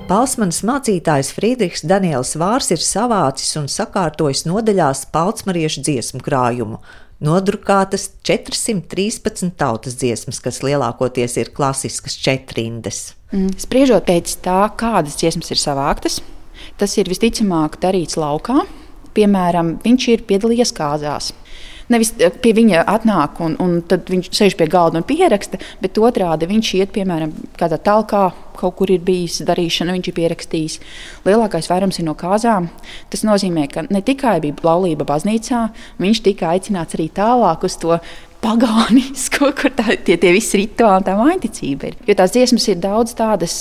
Palsmanas 0.04 0.58
mācītājs 0.68 1.30
Friedrichs 1.32 1.80
Daniels 1.88 2.34
Vārs 2.36 2.66
ir 2.74 2.82
savācis 2.84 3.54
un 3.56 3.70
sakārtojis 3.72 4.42
nodaļās 4.44 5.06
palcmariešu 5.14 5.80
dziesmu 5.86 6.20
krājumu. 6.26 6.76
Nodrukātas 7.24 8.10
413 8.28 9.54
tautas 9.56 9.96
dziesmas, 9.96 10.42
kas 10.44 10.60
lielākoties 10.66 11.38
ir 11.40 11.54
klasiskas 11.56 12.18
četrindes. 12.20 13.14
Mm, 13.32 13.54
spriežot 13.64 14.04
pēc 14.10 14.34
tā, 14.44 14.58
kādas 14.76 15.16
dziesmas 15.22 15.48
ir 15.54 15.62
savāktas, 15.62 16.20
tas 16.76 16.98
ir 17.00 17.08
visticamāk 17.08 17.80
darīts 17.80 18.20
laukā. 18.20 18.66
Piemēram, 19.16 19.78
viņš 19.86 20.08
ir 20.12 20.26
piedalījies 20.28 20.74
kāzās. 20.76 21.32
Nevis 21.92 22.14
eh, 22.18 22.32
pie 22.32 22.54
viņa 22.56 22.84
atnāk 22.88 23.40
un, 23.44 23.56
un 23.60 23.76
tad 23.88 24.08
viņš 24.10 24.30
sēž 24.32 24.56
pie 24.60 24.68
galda 24.72 25.00
un 25.00 25.06
pieraksta, 25.06 25.60
bet 25.82 26.00
otrādi 26.00 26.48
viņš 26.50 26.72
iet, 26.80 26.92
piemēram, 26.94 27.34
kādā 27.60 27.78
talkā, 27.82 28.24
kaut 28.56 28.76
kur 28.78 28.92
ir 28.94 29.02
bijis 29.04 29.42
darīšana, 29.44 29.94
viņš 29.96 30.10
ir 30.10 30.16
pierakstījis. 30.16 30.78
Lielākais 31.26 31.68
vairums 31.70 31.98
ir 32.00 32.08
no 32.08 32.14
kāzām. 32.18 32.70
Tas 33.12 33.24
nozīmē, 33.26 33.66
ka 33.72 33.84
ne 33.90 34.02
tikai 34.04 34.38
bija 34.44 34.64
laulība 34.64 35.06
baznīcā, 35.08 35.66
viņš 36.00 36.22
tika 36.24 36.54
aicināts 36.54 36.96
arī 36.96 37.10
tālāk 37.12 37.66
uz 37.66 37.76
to 37.82 37.98
pagānisko, 38.44 39.50
kur 39.56 39.72
tā, 39.76 39.96
tie, 40.04 40.18
tie 40.20 40.32
visi 40.36 40.60
rituāli, 40.60 41.08
tā 41.08 41.16
vainticība 41.18 41.90
ir. 41.90 41.98
Jo 42.08 42.16
tās 42.18 42.36
dziesmas 42.36 42.68
ir 42.70 42.80
daudz 42.80 43.16
tādas 43.18 43.58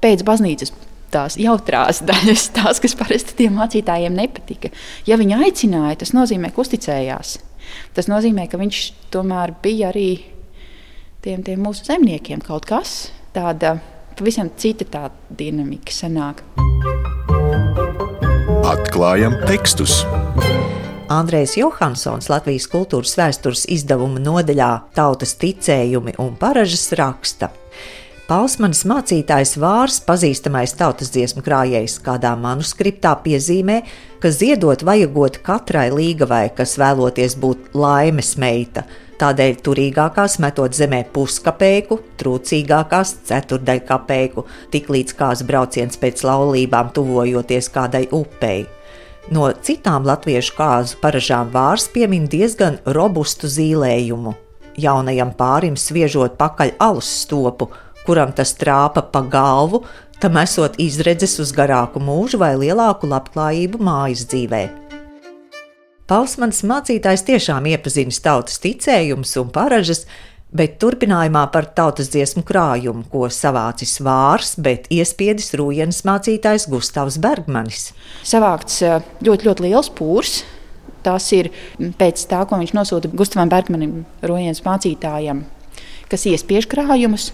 pēc 0.00 0.24
baznīcas 0.28 0.72
tās 1.10 1.36
jautrās 1.40 2.02
daļas, 2.06 2.48
tās, 2.56 2.80
kas 2.82 2.96
parasti 2.98 3.36
tiem 3.42 3.58
mācītājiem 3.58 4.16
nepatika. 4.16 4.70
Ja 5.08 5.18
viņi 5.20 5.40
aicināja, 5.40 6.00
tas 6.04 6.14
nozīmē, 6.16 6.52
ka 6.54 6.62
uzticējās. 6.64 7.38
Tas 7.96 8.10
nozīmē, 8.10 8.46
ka 8.50 8.60
viņš 8.60 8.82
tomēr 9.14 9.54
bija 9.62 9.90
arī 9.90 10.10
tiem, 11.24 11.44
tiem 11.46 11.62
mūsu 11.64 11.86
zemniekiem 11.88 12.42
kaut 12.44 12.68
kas 12.68 13.10
tāda 13.34 13.78
pavisam 14.18 14.50
cita 14.56 14.86
tā 14.88 15.06
dinamika 15.30 15.94
sanāk. 15.94 16.44
Atklājam 18.70 19.38
tekstus! 19.46 20.02
Andrejs 21.10 21.56
Johansons 21.58 22.28
Latvijas 22.30 22.68
kultūras 22.70 23.16
vēstures 23.18 23.64
izdevuma 23.74 24.22
nodaļā 24.22 24.68
Tautas 24.94 25.34
ticējumi 25.40 26.14
un 26.22 26.36
paražas 26.38 26.86
raksta. 26.94 27.50
Palsmanis 28.30 28.84
mācītājs 28.86 29.56
Vārs, 29.58 29.96
pazīstamais 30.06 30.76
tautas 30.78 31.08
dziesmu 31.10 31.42
krājējs, 31.42 31.96
kādā 32.04 32.36
manuskriptā 32.38 33.16
piezīmē, 33.24 33.80
ka 34.22 34.30
ziedot 34.30 34.84
vajagot 34.86 35.40
katrai 35.42 35.88
līgavai, 35.90 36.44
kas 36.54 36.76
vēloties 36.78 37.34
būt 37.42 37.72
laimes 37.74 38.36
meita. 38.38 38.84
Tādēļ 39.18 39.56
turīgākās 39.66 40.38
metot 40.44 40.78
zemē 40.78 41.00
puskapēku, 41.10 41.98
trūcīgākās 42.22 43.16
ceturdaļkapēku, 43.32 44.46
tiklīdz 44.76 45.16
kāds 45.18 45.42
brauciens 45.50 45.98
pēc 45.98 46.22
laulībām 46.30 46.94
tuvojoties 46.94 47.70
kādai 47.74 48.04
upei. 48.14 48.62
No 49.34 49.50
citām 49.58 50.06
latviešu 50.06 50.54
kāzu 50.54 51.02
paražām 51.02 51.50
vārs 51.50 51.90
piemin 51.90 52.30
diezgan 52.30 52.78
robustu 52.86 53.50
zīlējumu. 53.50 54.38
Jaunajam 54.80 55.34
pārim 55.34 55.74
sviežot 55.74 56.38
pakaļ 56.38 56.76
alus 56.78 57.08
stopu, 57.24 57.66
kuram 58.06 58.32
tas 58.36 58.54
trāpa 58.58 59.02
pa 59.12 59.22
galvu, 59.22 59.84
tam 60.20 60.36
esot 60.40 60.76
izredzes 60.80 61.38
uz 61.42 61.52
garāku 61.56 62.02
mūžu 62.02 62.40
vai 62.40 62.52
lielāku 62.60 63.08
labklājību 63.08 63.80
mājas 63.80 64.26
dzīvē. 64.30 64.64
Pausmans 66.10 66.64
mācītājs 66.66 67.22
tiešām 67.28 67.68
iepazīstina 67.70 68.24
tautas 68.24 68.58
ticējumus 68.58 69.36
un 69.38 69.52
paražas, 69.54 70.04
bet 70.50 70.80
turpinājumā 70.82 71.44
par 71.54 71.68
tautas 71.76 72.10
dziesmu 72.10 72.42
krājumu, 72.46 73.04
ko 73.12 73.28
savācis 73.30 74.00
Vārs, 74.02 74.56
bet 74.58 74.88
iespiedis 74.90 75.52
Rūjienas 75.54 76.02
mācītājs 76.08 76.66
Gustavs 76.72 77.20
Bergmanis. 77.22 77.92
Savākts 78.26 78.82
ļoti, 79.22 79.46
ļoti 79.46 79.68
liels 79.68 79.92
pūrs. 79.94 80.40
Tas 81.06 81.30
ir 81.32 81.48
pēc 81.96 82.26
tā, 82.28 82.42
ko 82.44 82.58
viņš 82.60 82.74
nosūta 82.76 83.08
Gustavam 83.14 83.48
Bergmanim, 83.52 84.02
Rūjienas 84.26 84.64
mācītājam, 84.66 85.46
kas 86.10 86.26
iespiež 86.28 86.66
krājumus. 86.68 87.30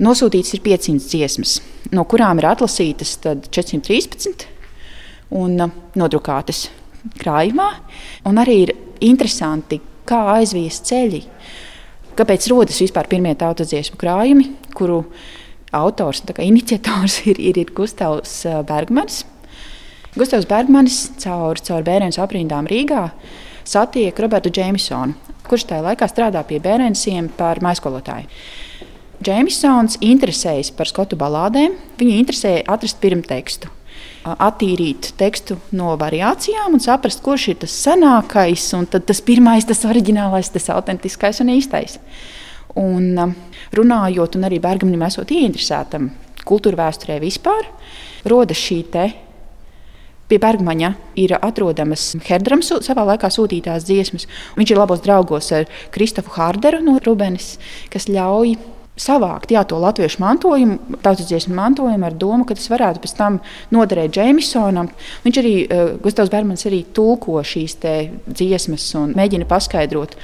Nosūtīts 0.00 0.54
ir 0.56 0.62
500 0.64 1.04
dziesmas, 1.04 1.58
no 1.92 2.06
kurām 2.08 2.40
ir 2.40 2.48
atlasītas 2.48 3.18
413 3.20 4.46
un 5.36 5.58
nodrukātas 5.98 6.70
krājumā. 7.20 7.68
Un 8.28 8.40
arī 8.40 8.56
ir 8.64 8.72
interesanti, 9.04 9.80
kā 10.08 10.22
aizvies 10.38 10.80
ceļi. 10.88 11.22
Kāpēc 12.16 12.48
rodas 12.52 12.80
vispār 12.82 13.08
pirmie 13.08 13.34
tautas 13.38 13.70
dziesmu 13.72 14.00
krājumi, 14.00 14.48
kuru 14.76 15.02
autors 15.76 16.22
un 16.24 16.40
iniciators 16.44 17.20
ir, 17.30 17.40
ir, 17.40 17.60
ir 17.60 17.76
Gustavs 17.76 18.42
Bergmans. 18.68 19.22
Gustavs 20.16 20.48
Bergmanis 20.48 21.06
caur, 21.22 21.60
caur 21.60 21.84
bērnu 21.84 22.12
aprindām 22.20 22.68
Rīgā 22.68 23.06
satiek 23.64 24.18
Robertu 24.20 24.50
Džeimsonu, 24.52 25.14
kurš 25.48 25.68
tajā 25.70 25.84
laikā 25.86 26.08
strādā 26.10 26.42
pie 26.44 26.60
bērniem 26.60 27.30
par 27.36 27.62
maiskolotāju. 27.64 28.28
Džeimsons 29.22 30.00
interesējas 30.02 30.72
par 30.74 30.90
skotu 30.90 31.18
balādēm, 31.20 31.76
viņu 32.00 32.18
interesēja 32.18 32.66
atrast 32.74 33.00
pirmtekstu 33.02 33.70
attīrīt 34.22 35.12
tekstu 35.18 35.56
no 35.74 35.96
variācijām 35.98 36.76
un 36.76 36.82
saprast, 36.82 37.22
kurš 37.24 37.48
ir 37.52 37.58
tas 37.64 37.74
senākais, 37.84 38.68
un 38.78 38.86
tas 38.92 39.22
pirmais, 39.24 39.66
tas 39.66 39.82
oriģinālais, 39.88 40.52
tas 40.54 40.70
autentiskais 40.74 41.42
un 41.42 41.50
īstais. 41.56 41.98
Un, 42.78 43.34
runājot, 43.74 44.38
un 44.38 44.48
arī 44.48 44.60
Bergamanim 44.62 45.02
esot 45.08 45.32
ieinteresētam 45.34 46.12
kultūra 46.48 46.86
vēsturē 46.86 47.18
vispār, 47.22 47.66
rodas 48.30 48.60
šī 48.62 48.78
te. 48.94 49.10
Pie 50.30 50.38
Bergmaņa 50.40 50.94
ir 51.20 51.34
atrodamas 51.36 52.14
Herdrams 52.24 52.70
savā 52.86 53.04
laikā 53.10 53.28
sūtītās 53.28 53.84
dziesmas. 53.84 54.24
Viņš 54.56 54.72
ir 54.72 54.80
labos 54.80 55.02
draugos 55.04 55.50
ar 55.52 55.66
Kristofu 55.92 56.32
Hārderu 56.38 56.80
no 56.86 56.96
Rubenes, 57.04 57.58
kas 57.92 58.08
ļauj 58.08 58.54
savākt 59.00 59.52
jā, 59.54 59.62
to 59.68 59.78
latviešu 59.80 60.20
mantojumu, 60.20 60.98
tautas 61.04 61.28
dziesmu 61.30 61.54
mantojumu 61.56 62.06
ar 62.06 62.16
domu, 62.18 62.44
ka 62.48 62.56
tas 62.58 62.68
varētu 62.72 63.02
pēc 63.02 63.14
tam 63.16 63.38
noderēt 63.72 64.12
Džeimsonam. 64.16 64.90
Viņš 65.24 65.40
arī, 65.40 65.54
uh, 65.64 65.94
Gustavs 66.02 66.32
Bermans, 66.32 66.66
arī 66.68 66.82
tulko 66.94 67.40
šīs 67.40 67.78
dziesmas 68.28 68.90
un 69.00 69.16
mēģina 69.18 69.48
paskaidrot, 69.48 70.16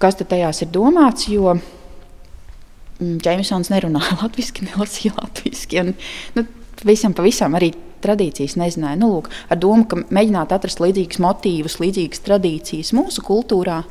kas 0.00 0.16
tajās 0.22 0.62
ir 0.64 0.72
domāts. 0.72 1.28
Jo 1.28 1.58
mm, 1.58 3.20
Džeimsons 3.20 3.72
nerunāja 3.74 4.16
latviešu, 4.22 4.66
nelasīja 4.70 5.14
latviešu. 5.20 5.94
Nu, 6.38 6.48
pavisam, 6.80 7.16
pavisam 7.16 7.58
arī 7.60 7.74
tradīcijas 8.02 8.56
nezināja. 8.60 8.98
Nu, 9.00 9.10
lūk, 9.14 9.30
ar 9.50 9.58
domu, 9.60 9.86
ka 9.88 10.00
mēģināt 10.12 10.54
atrast 10.56 10.82
līdzīgus 10.82 11.20
motīvus, 11.22 11.78
līdzīgas 11.82 12.24
tradīcijas 12.26 12.94
mūsu 12.96 13.24
kultūrā, 13.26 13.82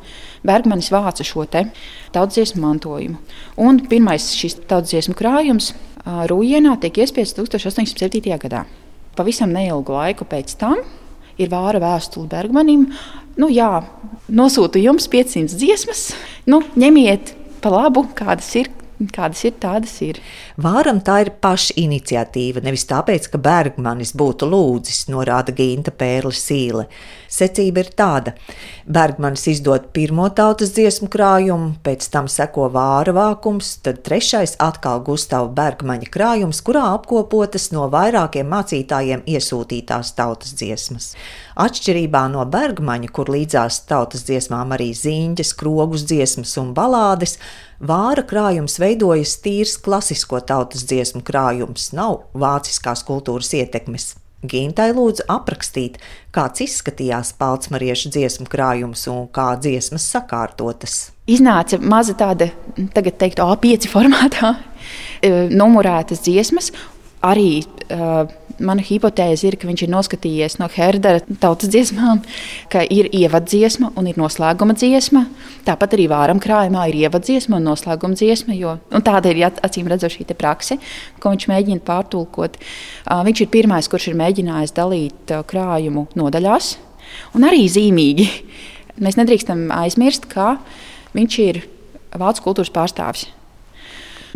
Bergmanis 0.46 0.90
vāca 0.92 1.26
šo 1.26 1.44
tautsdziesmu 1.50 2.62
mantojumu. 2.64 3.20
Un 3.60 3.82
pirmais 3.90 4.30
šis 4.36 4.60
tautsdziesmu 4.70 5.16
krājums 5.18 5.74
Rūjienā 6.04 6.78
tiek 6.80 7.02
iespiests 7.02 7.36
1807. 7.36 8.38
gadā. 8.40 8.64
Pavisam 9.18 9.52
neilgu 9.52 9.92
laiku 9.92 10.24
pēc 10.24 10.56
tam 10.60 10.80
ir 11.40 11.50
vāra 11.52 11.80
vēstule 11.82 12.28
Bergmanim. 12.30 12.88
Nu, 13.40 13.50
jā, 13.52 13.82
nosūtu 14.28 14.80
jums 14.82 15.08
500 15.12 15.56
dziesmas, 15.60 16.10
nu, 16.50 16.62
ņemiet 16.80 17.34
pa 17.60 17.72
labu, 17.72 18.06
kādas 18.16 18.48
ir, 18.60 18.72
Kādas 19.08 19.40
ir, 19.48 19.54
tādas 19.56 19.94
ir. 20.04 20.18
Vāram 20.60 20.98
tā 21.00 21.20
ir 21.22 21.30
paša 21.40 21.76
iniciatīva, 21.80 22.60
nevis 22.64 22.82
tāpēc, 22.90 23.30
ka 23.32 23.38
Bergmanis 23.40 24.10
būtu 24.18 24.48
lūdzis, 24.50 25.06
norāda 25.08 25.54
Ginta 25.56 25.92
Pērle 25.94 26.34
Sīle. 26.36 26.84
Secība 27.30 27.80
ir 27.84 27.88
tāda: 27.96 28.34
Bergmanis 28.84 29.46
izdod 29.52 29.86
pirmo 29.94 30.26
tautas 30.36 30.74
dziesmu 30.76 31.08
krājumu, 31.14 31.70
pēc 31.86 32.08
tam 32.12 32.28
seko 32.28 32.66
vāra 32.74 33.14
vākums, 33.16 33.76
tad 33.86 34.02
trešais 34.04 34.58
atkal 34.60 35.00
Gustava 35.06 35.48
Bergmaņa 35.60 36.10
krājums, 36.12 36.60
kurā 36.66 36.84
apkopotas 36.96 37.70
no 37.72 37.86
vairākiem 37.94 38.50
mācītājiem 38.50 39.24
iesūtītās 39.30 40.12
tautas 40.18 40.52
dziesmas. 40.58 41.14
Atšķirībā 41.60 42.26
no 42.34 42.44
Bergmaņa, 42.44 43.14
kur 43.14 43.32
līdzās 43.32 43.84
tautas 43.88 44.26
dziesmām 44.28 44.76
arī 44.76 44.90
zīņķes, 44.98 45.56
krogus 45.62 46.04
dziesmas 46.10 46.58
un 46.60 46.74
balādes, 46.76 47.38
Vāra 47.80 48.20
krājums 48.28 48.74
veidojas 48.76 49.38
tīrs 49.40 49.78
klasisko 49.80 50.42
tautas 50.50 50.82
dziesmu 50.90 51.22
krājums, 51.26 51.92
nav 51.96 52.24
vāciskās 52.34 53.04
kultūras 53.06 53.54
ietekmes. 53.56 54.14
Gintai 54.40 54.88
lūdzu 54.96 55.26
aprakstīt, 55.28 55.98
kāds 56.32 56.62
izskatījās 56.64 57.34
palcmariešu 57.36 58.08
dziesmu 58.14 58.46
krājums 58.48 59.04
un 59.12 59.26
kā 59.28 59.50
dziesmas 59.60 60.06
sakārtotas. 60.08 61.10
Iznāca 61.28 61.76
maza 61.84 62.16
tāda, 62.16 62.48
tagad 62.96 63.18
teikt, 63.20 63.42
A5 63.44 63.90
formātā, 63.92 64.54
e, 65.26 65.32
numurētas 65.52 66.24
dziesmas, 66.24 66.72
arī 67.20 67.60
uh, 67.92 68.24
mana 68.64 68.82
hipotēze 68.84 69.48
ir, 69.48 69.56
ka 69.60 69.68
viņš 69.68 69.84
ir 69.84 69.90
noskatījies 69.92 70.58
no 70.60 70.68
Herdera 70.72 71.22
tautas 71.42 71.70
dziesmām, 71.72 72.20
ka 72.72 72.82
ir 72.84 73.08
ievadziesma 73.16 73.92
un 73.98 74.10
ir 74.10 74.20
noslēguma 74.20 74.76
dziesma. 74.78 75.24
Tāpat 75.66 75.96
arī 75.96 76.06
vāram 76.12 76.42
krājumā 76.42 76.86
ir 76.90 77.00
ievadziesma 77.04 77.58
un 77.58 77.68
noslēguma 77.70 78.18
dziesma, 78.18 78.56
jo 78.58 78.76
tāda 79.06 79.32
ir 79.32 79.42
acīm 79.48 79.90
redzama 79.90 80.14
šī 80.14 80.28
prakse, 80.34 80.78
ko 81.20 81.34
viņš 81.34 81.48
mēģina 81.50 81.84
pārtulkot. 81.86 82.60
Viņš 83.30 83.44
ir 83.44 83.52
pirmais, 83.52 83.88
kurš 83.90 84.10
ir 84.12 84.20
mēģinājis 84.20 84.76
dalīt 84.76 85.34
krājumu 85.50 86.06
nodaļās, 86.18 86.76
un 87.38 87.48
arī 87.48 87.66
zīmīgi. 87.70 88.30
Mēs 89.00 89.16
nedrīkstam 89.16 89.68
aizmirst, 89.72 90.28
ka 90.30 90.56
viņš 91.16 91.42
ir 91.48 91.62
vācu 92.20 92.48
kultūras 92.48 92.72
pārstāvis 92.74 93.30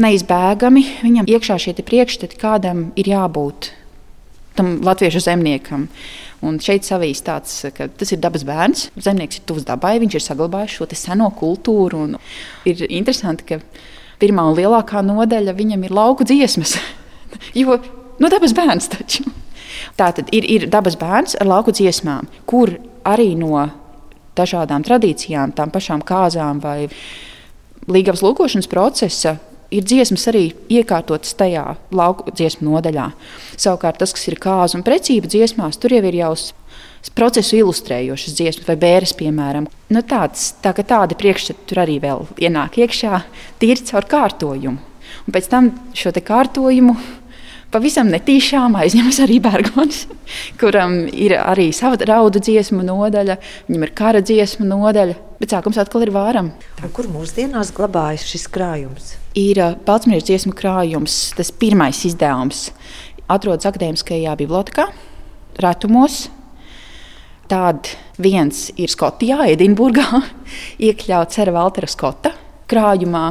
neizbēgami 0.01 0.85
viņam 1.05 1.29
iekšā 1.31 1.59
šie 1.61 1.75
priekšstati, 1.87 2.39
kādam 2.41 2.89
ir 2.99 3.11
jābūt 3.13 3.71
tam 4.57 4.79
latviešu 4.85 5.23
zemniekam. 5.25 5.89
Un 6.45 6.59
šeit 6.61 6.85
savīs 6.85 7.23
tāds, 7.25 7.63
ka 7.75 7.89
tas 7.89 8.13
ir 8.13 8.21
dabas 8.23 8.45
bērns. 8.47 8.89
Zemnieks 9.01 9.41
ir 9.41 9.47
tuvs 9.49 9.65
dabai, 9.67 9.97
viņš 10.03 10.19
ir 10.19 10.25
saglabājis 10.25 10.77
šo 10.79 10.89
seno 10.99 11.31
kultūru. 11.39 12.07
Ir 12.69 12.85
interesanti, 12.91 13.47
ka 13.49 13.61
pirmā 14.21 14.45
un 14.51 14.59
lielākā 14.59 15.03
nodaļa 15.05 15.57
viņam 15.57 15.87
ir 15.87 15.95
lauku 15.95 16.27
dziesmas. 16.29 16.77
jo 17.61 17.79
no 18.21 18.31
dabas 18.33 18.55
bērns 18.57 18.91
taču. 18.93 19.25
Tā 19.99 20.11
tad 20.15 20.31
ir, 20.37 20.45
ir 20.47 20.69
dabas 20.71 20.99
bērns 21.01 21.39
ar 21.41 21.51
lauku 21.51 21.75
dziesmām, 21.75 22.29
kur 22.47 22.77
arī 23.05 23.33
no 23.39 23.65
dažādām 24.39 24.85
tradīcijām, 24.87 25.55
tām 25.55 25.73
pašām 25.75 26.03
kāzām 26.07 26.61
vai 26.63 26.89
līgavas 27.91 28.23
lūkošanas 28.25 28.71
procesa 28.71 29.37
ir 29.75 29.87
dziesmas 29.87 30.27
arī 30.31 30.45
iekārtotas 30.73 31.35
tajā 31.39 31.65
lauku 31.95 32.33
dziesmu 32.35 32.71
nodaļā. 32.71 33.09
Savukārt 33.57 34.01
tas, 34.03 34.15
kas 34.15 34.29
ir 34.31 34.39
kāza 34.43 34.79
un 34.79 34.85
precība 34.87 35.31
dziesmās, 35.31 35.81
tur 35.81 35.97
jau 35.97 36.05
ir 36.05 36.21
jau 36.21 36.35
procesu 37.15 37.59
ilustrējošas 37.61 38.37
dziesmas, 38.39 38.69
vai 38.69 38.79
bērres, 38.81 39.13
piemēram. 39.19 39.67
Nu, 39.93 40.03
tāds, 40.09 40.53
tā, 40.65 40.73
tādi 40.73 41.19
priekšstati 41.21 41.69
tur 41.69 41.83
arī 41.85 41.99
vēl 42.03 42.25
ienāk 42.41 42.79
iekšā, 42.81 43.21
tīri 43.61 43.85
caur 43.91 44.09
kārtojumu. 44.09 44.95
Un 45.25 45.35
pēc 45.35 45.51
tam 45.53 45.71
šo 45.97 46.13
kārtojumu 46.25 46.97
pavisam 47.75 48.11
netīšām 48.13 48.77
aizņemas 48.79 49.21
arī 49.25 49.41
Bergmans, 49.43 50.05
kuram 50.61 51.05
ir 51.11 51.37
arī 51.41 51.71
sava 51.77 51.99
raudu 52.09 52.43
dziesmu 52.43 52.85
nodaļa, 52.87 53.39
viņam 53.69 53.89
ir 53.89 53.95
kara 53.99 54.23
dziesmu 54.25 54.69
nodaļa, 54.71 55.19
bet 55.41 55.55
sākums 55.55 55.81
atkal 55.83 56.07
ir 56.07 56.15
vāram. 56.15 56.55
Tā, 56.79 56.91
kur 56.95 57.11
mūsdienās 57.11 57.75
glabājas 57.75 58.27
šis 58.31 58.49
krājums? 58.55 59.15
Ir 59.35 59.59
Baltmīras 59.83 60.29
dziesmu 60.29 60.53
krājums, 60.55 61.33
tas 61.35 61.49
pirmais 61.51 62.05
izdevums. 62.07 62.69
Atrodas 63.27 63.67
Akadēmiskajā 63.67 64.31
bibliotekā, 64.39 64.85
Ratumos. 65.59 66.29
Tad 67.51 67.91
viens 68.23 68.69
ir 68.79 68.93
Skotijā, 68.93 69.49
Edinburgā, 69.51 70.21
iekļauts 70.87 71.41
ar 71.43 71.51
Waltera 71.57 71.91
Skota 71.91 72.31
krājumā. 72.71 73.25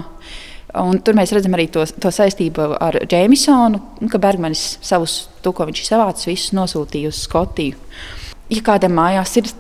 Un 0.84 1.00
tur 1.06 1.16
mēs 1.16 1.32
redzam 1.32 1.56
arī 1.56 1.70
to, 1.72 1.86
to 1.86 2.12
saistību 2.12 2.74
ar 2.84 3.00
Džeimsonu, 3.08 3.80
ka 4.12 4.20
Bergmanis 4.20 4.80
savus, 4.84 5.30
to, 5.46 5.54
ko 5.56 5.70
viņš 5.70 5.86
ir 5.86 5.88
savācis, 5.88 6.30
visus 6.34 6.56
nosūtīja 6.58 7.14
uz 7.14 7.24
Skotiju. 7.30 7.80
Ja 8.52 8.64
kādam 8.66 8.98
mājās 8.98 9.38
ir, 9.40 9.54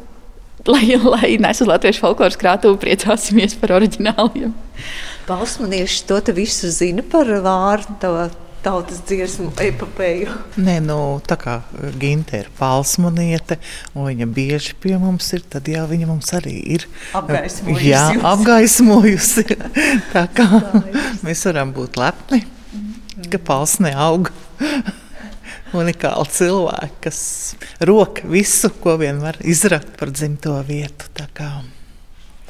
lai, 0.74 0.96
lai 0.96 1.34
nes 1.42 1.60
uz 1.64 1.68
latviešu 1.68 2.06
folkloras 2.06 2.40
krātuvi, 2.40 2.80
priecāsimies 2.80 3.58
par 3.60 3.76
oriģināliem. 3.80 4.54
Balsmanieši 5.28 6.08
to 6.08 6.22
visu 6.36 6.72
zina 6.72 7.04
par 7.04 7.28
vārdu 7.44 8.30
tautas 8.64 9.02
dziesmu 9.04 9.52
epopeju. 9.60 10.32
Nē, 10.64 10.78
nu, 10.86 10.98
tā 11.28 11.36
kā 11.40 11.58
Ginte 12.00 12.40
ir 12.40 12.48
palsmaniete, 12.56 13.58
un 13.92 14.08
viņa 14.08 14.28
bieži 14.32 14.78
pie 14.80 14.96
mums 15.02 15.28
ir, 15.36 15.44
tad 15.52 15.68
jā, 15.68 15.84
viņa 15.90 16.08
mums 16.08 16.32
arī 16.38 16.56
ir 16.78 16.88
apgaismojusi. 17.20 17.90
Jā, 17.90 18.06
apgaismojusi. 18.32 19.46
tā 20.16 20.30
kā 20.32 20.48
mēs 21.28 21.44
varam 21.50 21.76
būt 21.76 22.00
lepni, 22.00 22.46
ka 23.28 23.44
palsne 23.52 23.92
aug. 24.00 24.32
Unikāli 25.74 26.30
cilvēki, 26.30 27.00
kas 27.08 27.20
roka 27.82 28.28
visu, 28.30 28.70
ko 28.84 28.98
vien 29.02 29.24
var 29.24 29.40
izrakt 29.42 29.96
par 29.98 30.14
dzimto 30.14 30.60
vietu. 30.68 31.10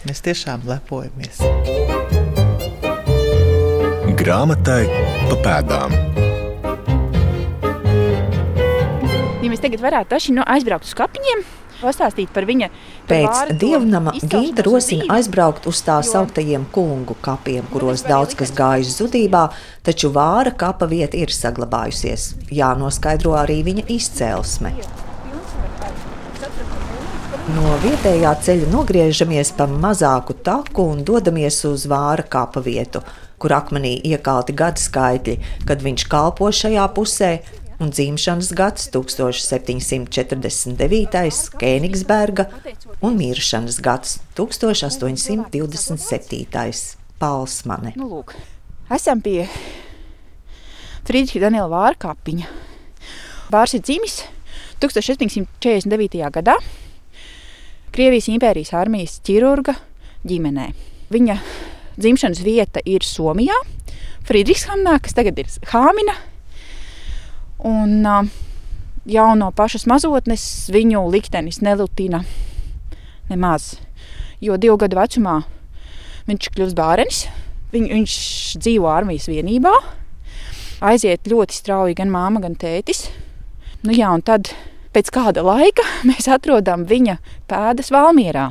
Mēs 0.04 0.20
tiešām 0.26 0.68
lepojamies 0.68 1.40
grāmatai 4.24 4.86
pa 5.28 5.38
pēdām. 5.44 5.96
Ja 9.44 9.50
mēs 9.52 9.64
tagad 9.64 9.84
varētu 9.84 10.14
taši, 10.14 10.36
nu, 10.38 10.46
aizbraukt 10.48 10.88
uz 10.88 10.94
kapiņiem, 10.96 11.42
pastāstīt 11.84 12.32
par 12.34 12.48
viņa 12.50 12.70
Pēc 13.10 13.54
dievnama 13.60 14.16
Ginta 14.22 14.66
rosina 14.66 15.10
aizbraukt 15.18 15.68
uz 15.70 15.84
tā 15.86 16.00
sauktajiem 16.08 16.66
kungu 16.74 17.18
kapiem, 17.22 17.68
kuros 17.74 18.06
daudz 18.08 18.38
kas 18.40 18.54
gājis 18.56 18.98
zudībā, 19.02 19.48
taču 19.84 20.12
vāra 20.16 20.56
kapa 20.56 20.88
vieta 20.90 21.20
ir 21.20 21.34
saglabājusies. 21.36 22.34
Jānoskaidro 22.54 23.36
arī 23.40 23.62
viņa 23.68 23.90
izcelsme. 23.94 24.74
No 27.52 27.74
vietējā 27.84 28.30
ceļa 28.40 28.70
nogriežamies 28.72 29.50
pa 29.58 29.66
mazāku 29.68 30.38
taku 30.48 30.86
un 30.94 31.02
dodamies 31.04 31.58
uz 31.68 31.84
vāra 31.92 32.24
kapa 32.24 32.64
vietu, 32.64 33.02
kur 33.36 33.52
akmenī 33.52 33.98
iekalti 34.08 34.56
gadu 34.56 34.80
skaitļi, 34.80 35.36
kad 35.68 35.84
viņš 35.84 36.06
kalpo 36.08 36.48
šajā 36.56 36.86
pusē, 36.96 37.34
un 37.80 37.90
dzimšanas 37.94 38.54
gads 38.58 38.90
1749. 38.94 41.50
Kēnigsberga 41.62 42.44
un 43.02 43.18
miršanas 43.18 43.82
gads 43.84 44.20
1827. 44.38 46.98
Palsmane. 47.22 47.92
Nu, 47.96 48.08
lūk, 48.12 48.30
esam 48.92 49.22
pie 49.24 49.48
Friedriča 51.08 51.40
Daniela 51.44 51.70
Vāra 51.72 51.98
kapiņa. 52.00 52.48
Vārs 53.54 53.74
ir 53.78 53.82
dzimis 53.86 54.16
1749. 54.84 56.32
gadā 56.34 56.56
Krievijas 57.94 58.28
impērijas 58.34 58.74
armijas 58.74 59.22
ķirurga 59.22 59.74
ģimenē. 60.26 60.74
Viņa 61.14 61.36
dzimšanas 62.02 62.42
vieta 62.42 62.82
ir 62.90 63.06
Somijā, 63.06 63.54
Friedrichshamnā, 64.26 64.98
kas 65.04 65.14
tagad 65.14 65.38
ir 65.38 65.46
Hāmina. 65.70 66.33
Un 67.64 68.04
jau 69.08 69.30
no 69.40 69.50
pašas 69.56 69.86
mazotnes 69.88 70.44
viņu 70.72 71.06
liktenis 71.12 71.62
nelutina 71.64 72.24
nemaz. 73.30 73.78
Jo 74.44 74.58
divu 74.60 74.76
gadu 74.82 75.00
vecumā 75.00 75.42
viņš 76.28 76.50
kļūst 76.56 76.76
bērns, 76.78 77.24
viņ, 77.74 77.88
viņš 77.92 78.16
dzīvo 78.64 78.90
armijas 78.92 79.30
vienībā, 79.32 79.74
aiziet 80.84 81.28
ļoti 81.32 81.56
strauji 81.56 81.98
gan 82.00 82.12
māma, 82.12 82.44
gan 82.44 82.56
tētis. 82.60 83.08
Nu, 83.84 83.92
jā, 83.96 84.12
un 84.12 84.24
tad 84.24 84.52
pēc 84.96 85.12
kāda 85.14 85.44
laika 85.46 85.86
mēs 86.10 86.30
atrodam 86.32 86.86
viņa 86.90 87.18
pēdas 87.50 87.92
Valmierā. 87.96 88.50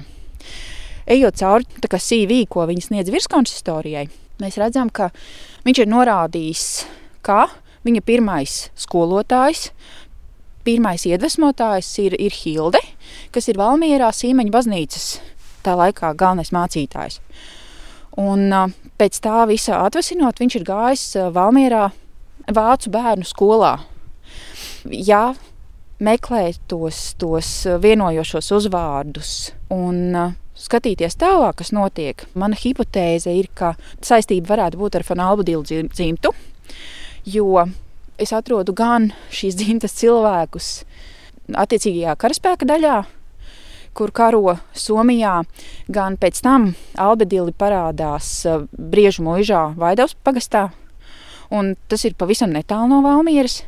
Ejot 1.12 1.40
cauri 1.40 1.66
CV, 1.98 2.44
ko 2.48 2.64
viņa 2.68 2.86
sniedz 2.86 3.10
virskonsistorijai, 3.12 4.06
mēs 4.40 4.58
redzam, 4.60 4.88
ka 4.88 5.10
viņš 5.66 5.82
ir 5.82 5.90
norādījis, 5.90 6.66
ka 7.26 7.48
Viņa 7.82 8.02
pirmais 8.06 8.56
skolotājs, 8.78 9.70
pirmais 10.62 11.02
iedvesmotājs 11.08 11.88
ir, 12.04 12.14
ir 12.14 12.34
Hilde, 12.36 12.78
kas 13.34 13.48
ir 13.50 13.58
Valmierā 13.58 14.12
Sīmeņa 14.14 14.54
baznīcas 14.54 15.06
tā 15.66 15.74
laikā 15.78 16.12
galvenais 16.18 16.52
mācītājs. 16.54 17.20
Un 18.22 18.52
pēc 19.00 19.18
tā 19.24 19.46
visa 19.48 19.80
atvesinot, 19.86 20.42
viņš 20.42 20.58
ir 20.58 20.66
gājis 20.68 21.06
Valmierā 21.34 21.88
vācu 22.52 22.92
bērnu 22.92 23.26
skolā. 23.26 23.76
Jā, 24.86 25.32
meklēt 26.02 26.60
tos, 26.70 27.12
tos 27.18 27.50
vienojošos 27.82 28.50
uzvārdus 28.58 29.52
un 29.72 30.34
skatīties 30.58 31.16
tālāk, 31.18 31.58
kas 31.62 31.72
notiek. 31.74 32.26
Mana 32.38 32.58
hipotēze 32.58 33.32
ir, 33.34 33.48
ka 33.54 33.74
saistība 34.04 34.54
varētu 34.54 34.82
būt 34.82 34.98
ar 34.98 35.06
Fanalbudīlu 35.08 35.88
dzimtu 35.90 36.34
jo 37.24 37.66
es 38.20 38.32
atrodu 38.34 38.74
gan 38.76 39.10
šīs 39.32 39.56
dzimtas 39.58 39.94
cilvēkus 39.98 40.70
attiecīgajā 41.58 42.14
karaspēka 42.20 42.68
daļā, 42.68 43.00
kur 43.96 44.12
karo 44.14 44.56
Somijā, 44.78 45.42
gan 45.92 46.16
pēc 46.20 46.40
tam 46.44 46.70
Albedīli 47.00 47.54
parādās 47.58 48.30
uh, 48.48 48.64
Briežu 48.72 49.24
mūžā 49.26 49.72
Vaidavas 49.78 50.16
pagastā, 50.24 50.70
un 51.52 51.74
tas 51.88 52.06
ir 52.08 52.16
pavisam 52.18 52.54
netālu 52.54 52.88
no 52.92 53.02
Valmieras. 53.04 53.62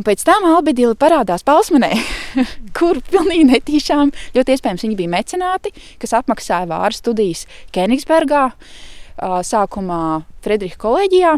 Un 0.00 0.06
pēc 0.06 0.22
tam 0.24 0.46
Albedīli 0.48 0.96
parādās 0.96 1.44
Palsmanē, 1.44 1.90
kur 2.78 3.02
pilnīgi 3.10 3.50
netīšām, 3.50 4.14
ļoti 4.36 4.56
iespējams 4.56 4.86
viņi 4.86 5.00
bija 5.02 5.12
mecenāti, 5.12 5.74
kas 6.00 6.16
apmaksāja 6.16 6.70
vāru 6.70 6.96
studijas 6.96 7.44
Kenigsbergā, 7.76 8.46
uh, 8.54 9.40
sākumā 9.44 10.22
Frederiha 10.40 10.80
koleģijā, 10.80 11.34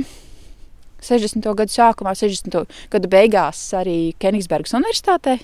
60. 1.02 1.42
gadu 1.58 1.72
sākumā, 1.72 2.14
60. 2.18 2.62
gadu 2.92 3.10
beigās 3.10 3.60
arī 3.76 4.14
Kenigsburgas 4.22 4.74
Universitātē. 4.78 5.38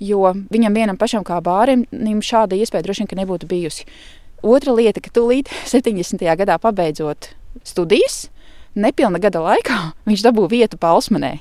Jo 0.00 0.32
viņam 0.52 0.76
vienam 0.76 0.98
pašam, 1.00 1.24
kā 1.26 1.38
bārim, 1.44 1.84
šāda 2.24 2.56
iespēja 2.56 2.86
droši 2.86 3.04
vien 3.04 3.20
nebūtu 3.20 3.48
bijusi. 3.50 3.86
Otra 4.40 4.72
lieta, 4.72 5.02
ka 5.04 5.12
tūlīt 5.12 5.50
70. 5.72 6.24
gadā 6.40 6.56
pabeidzot 6.60 7.34
studijas, 7.66 8.28
nepilna 8.74 9.20
gada 9.22 9.42
laikā 9.44 9.78
viņš 10.08 10.26
dabūja 10.26 10.54
vietu 10.56 10.80
Palsmanē. 10.80 11.38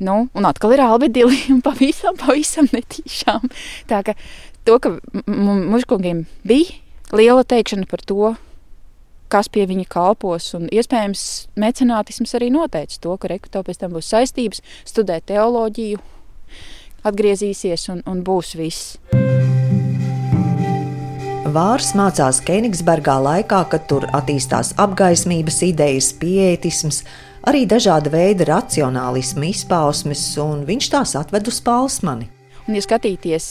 Nu, 0.00 0.30
un 0.32 0.46
atkal 0.48 0.72
ir 0.72 0.80
albedili 0.80 1.36
un 1.52 1.60
pavisam, 1.66 2.16
pavisam 2.20 2.68
netīšām. 2.72 3.50
Tā 3.90 4.04
ka 4.06 4.16
to, 4.64 4.78
ka 4.80 4.94
mužkungiem 5.26 6.24
bija 6.46 6.78
liela 7.16 7.44
teikšana 7.44 7.88
par 7.90 8.04
to, 8.06 8.34
kas 9.30 9.48
pie 9.52 9.66
viņa 9.70 9.86
kalpos. 9.90 10.50
Un, 10.58 10.68
iespējams, 10.74 11.24
mecenātisms 11.60 12.34
arī 12.38 12.50
noteica 12.54 12.98
to, 13.00 13.16
ka 13.20 13.30
rekrutē 13.32 13.62
pēc 13.66 13.82
tam 13.82 13.94
būs 13.96 14.10
saistības 14.12 14.62
studēt 14.88 15.30
teoloģiju, 15.30 16.02
atgriezīsies 17.06 17.88
un, 17.94 18.04
un 18.10 18.24
būs 18.26 18.56
viss. 18.58 18.96
Vārs 21.50 21.94
mācās 21.98 22.38
Kenigsburgā 22.46 23.16
laikā, 23.24 23.64
kad 23.72 23.86
tur 23.90 24.04
attīstās 24.14 24.70
apgaismības 24.78 25.56
idejas, 25.66 26.12
pietisms, 26.14 27.00
arī 27.50 27.64
dažāda 27.66 28.12
veida 28.12 28.46
racionālismu 28.52 29.48
izpausmes, 29.48 30.22
un 30.38 30.62
viņš 30.68 30.90
tās 30.92 31.16
atved 31.18 31.50
uz 31.50 31.58
Palsmani. 31.66 32.28
Un, 32.68 32.76
ja 32.78 32.84
skatīties 32.84 33.48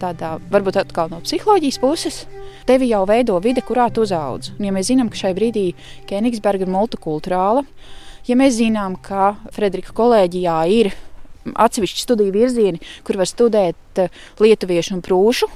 tādā, 0.00 0.32
varbūt 0.50 0.80
atkal 0.82 1.12
no 1.12 1.20
psiholoģijas 1.22 1.78
puses, 1.78 2.24
tevi 2.66 2.90
jau 2.90 3.04
veido 3.08 3.38
vide, 3.42 3.62
kurā 3.64 3.88
tu 3.92 4.04
uzaudz. 4.06 4.52
Un, 4.56 4.68
ja 4.68 4.74
mēs 4.74 4.90
zinām, 4.90 5.10
ka 5.12 5.20
šai 5.20 5.34
brīdī 5.36 5.66
Kenigsberga 6.08 6.66
ir 6.66 6.72
multikulturāla, 6.74 7.64
ja 8.26 8.38
mēs 8.38 8.58
zinām, 8.58 8.98
ka 9.02 9.36
Frederika 9.54 9.94
kolēģijā 9.96 10.58
ir 10.74 10.92
atsevišķi 11.54 12.02
studiju 12.02 12.34
virzieni, 12.34 12.82
kur 13.06 13.20
var 13.20 13.30
studēt 13.30 14.02
lietuviešu 14.42 14.96
un 14.96 15.04
prūšu 15.06 15.48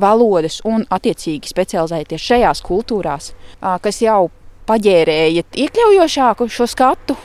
valodas 0.00 0.60
un 0.68 0.84
attiecīgi 0.92 1.50
specializēties 1.50 2.28
šajās 2.30 2.62
kultūrās, 2.66 3.32
kas 3.60 4.00
jau 4.04 4.28
paģērēja 4.68 5.48
iekļaujošāku 5.64 6.48
šo 6.52 6.68
skatu 6.70 7.16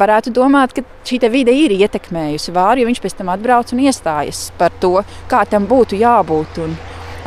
varētu 0.00 0.32
domāt, 0.32 0.72
ka 0.72 0.84
šī 1.06 1.20
vide 1.28 1.52
ir 1.52 1.74
ietekmējusi 1.76 2.54
vāru, 2.56 2.80
jo 2.80 2.88
viņš 2.88 3.02
pēc 3.04 3.18
tam 3.18 3.32
atbrauc 3.34 3.74
un 3.74 3.84
iestājas 3.84 4.48
par 4.58 4.72
to, 4.80 5.02
kā 5.28 5.44
tam 5.50 5.68
būtu 5.70 6.00
jābūt 6.00 6.62
un 6.64 6.74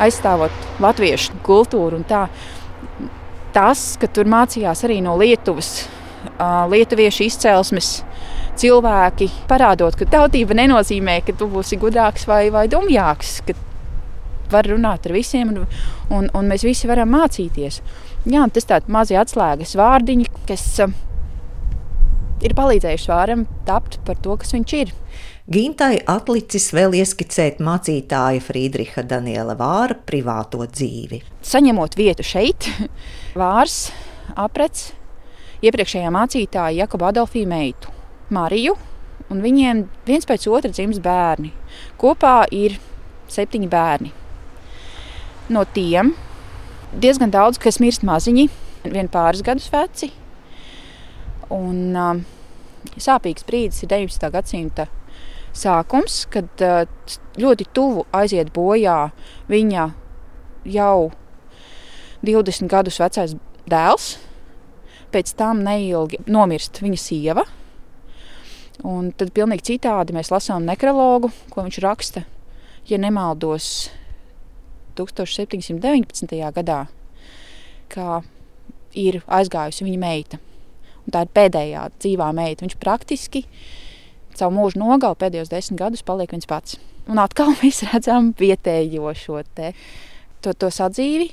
aizstāvot 0.02 0.80
latviešu 0.82 1.40
kultūru. 1.46 2.02
Tas, 3.54 3.84
ka 4.00 4.10
tur 4.10 4.26
mācījās 4.30 4.82
arī 4.86 4.98
no 5.04 5.14
Lietuvas, 5.20 5.84
lietuviešu 6.70 7.26
izcelsmes 7.28 7.90
cilvēki, 8.58 9.28
parādot, 9.50 9.96
ka 9.98 10.08
tautība 10.08 10.56
nenozīmē, 10.56 11.20
ka 11.26 11.34
tu 11.36 11.48
būsi 11.50 11.78
gudrāks 11.80 12.26
vai, 12.30 12.48
vai 12.54 12.66
dumjāks. 12.70 13.40
Var 14.52 14.68
runāt 14.68 15.06
ar 15.08 15.14
visiem, 15.16 15.50
un, 15.54 15.64
un, 16.12 16.28
un 16.36 16.50
mēs 16.50 16.64
visi 16.66 16.88
varam 16.90 17.10
mācīties. 17.14 17.80
Jā, 18.30 18.44
tas 18.52 18.68
tāds 18.68 18.92
mazi 18.92 19.16
atslēgas 19.18 19.74
vārdiņi, 19.76 20.28
kas 20.48 20.66
ir 22.44 22.54
palīdzējuši 22.56 23.10
vāram 23.10 23.46
tapt 23.68 23.98
par 24.06 24.20
to, 24.22 24.36
kas 24.40 24.54
viņš 24.54 24.76
ir. 24.80 24.92
Gintai 25.44 25.98
atlicis 26.08 26.70
vēl 26.72 26.94
ieskicēt 27.02 27.58
mācītāja 27.60 28.40
Friedriha 28.40 29.02
Daniela 29.04 29.52
Vāra 29.58 29.92
privāto 30.08 30.64
dzīvi. 30.64 31.18
Saņemot 31.44 31.98
vietu 32.00 32.24
šeit, 32.24 32.64
Vārs 33.42 33.90
aprec 34.40 34.86
iepriekšējā 35.60 36.14
mācītāja 36.16 36.78
Jakoba 36.78 37.10
Adolfija 37.12 37.50
meitu 37.50 37.92
Mariju, 38.32 38.72
un 39.28 39.44
viņiem 39.44 39.84
viens 40.08 40.24
pēc 40.24 40.48
otra 40.48 40.72
dzims 40.72 41.02
bērni. 41.04 41.52
Kopā 42.00 42.46
ir 42.48 42.78
septiņi 43.28 43.68
bērni. 43.68 44.16
No 45.52 45.68
tiem 45.76 46.16
diezgan 46.96 47.28
daudz, 47.28 47.60
kas 47.60 47.82
mirst 47.84 48.00
maziņi, 48.00 48.48
vien 48.88 49.12
pāris 49.12 49.44
gadus 49.44 49.68
veci. 49.68 50.08
Un, 51.52 51.92
uh, 51.92 52.16
sāpīgs 52.96 53.44
brīdis 53.44 53.84
ir 53.84 53.92
19. 53.92 54.30
gadsimta 54.40 54.88
sākums, 55.54 56.24
kad 56.32 56.62
ļoti 57.40 57.66
tuvu 57.74 58.04
aiziet 58.14 58.52
bojā 58.54 58.98
viņa 59.50 59.88
jau 60.74 61.10
20 62.24 62.70
gadus 62.70 63.00
vecais 63.02 63.34
dēls. 63.70 64.14
Pēc 65.14 65.34
tam 65.38 65.62
neilgi 65.62 66.24
nomirst 66.26 66.80
viņa 66.82 66.98
sieva. 66.98 67.44
Un 68.84 69.12
tad 69.14 69.30
pilnīgi 69.36 69.68
citādi 69.70 70.16
mēs 70.16 70.32
lasām 70.34 70.64
nekrologu, 70.66 71.30
ko 71.52 71.62
viņš 71.62 71.78
raksta, 71.84 72.24
ja 72.90 72.98
nemaldos, 72.98 73.92
1719. 74.98 76.34
gadā, 76.54 76.80
kā 77.90 78.20
ir 78.98 79.20
aizgājusi 79.26 79.86
viņa 79.86 80.00
meita. 80.02 80.40
Un 81.04 81.14
tā 81.14 81.24
ir 81.24 81.32
pēdējā 81.36 81.86
dzīvā 82.00 82.28
meita. 82.34 82.64
Viņš 82.64 82.76
praktiski 82.82 83.44
savu 84.38 84.56
mūžu 84.56 84.80
nogali 84.82 85.18
pēdējos 85.20 85.52
desmit 85.52 85.80
gadus, 85.80 86.04
paliek 86.06 86.32
viens 86.34 86.48
pats. 86.50 86.78
Un 87.10 87.20
atkal 87.22 87.54
mēs 87.62 87.82
redzam 87.90 88.32
vietējo 88.38 89.12
šo 89.18 89.42
te, 89.56 89.72
to, 90.44 90.54
to 90.54 90.70
sadzīvi, 90.72 91.30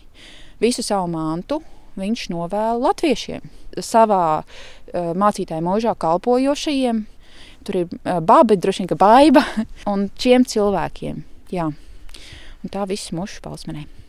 visu 0.64 0.86
savu 0.86 1.12
mantu. 1.12 1.62
Viņš 2.00 2.30
novēla 2.32 2.78
latviešiem, 2.80 3.50
savā 3.84 4.26
uh, 4.40 5.10
mācītāja 5.20 5.64
mūžā 5.66 5.92
kalpojošajiem. 6.00 7.04
Tur 7.68 7.82
ir 7.82 7.90
uh, 7.92 8.22
baba, 8.24 8.56
droši 8.56 8.86
vien, 8.86 8.92
ka 8.94 9.00
baiva 9.00 9.44
un 9.92 10.08
šiem 10.16 10.48
cilvēkiem. 10.48 11.26
Jā. 11.52 11.68
Un 12.62 12.72
tā 12.72 12.88
viss 12.88 13.12
mušu 13.12 13.44
palsmenē. 13.44 14.01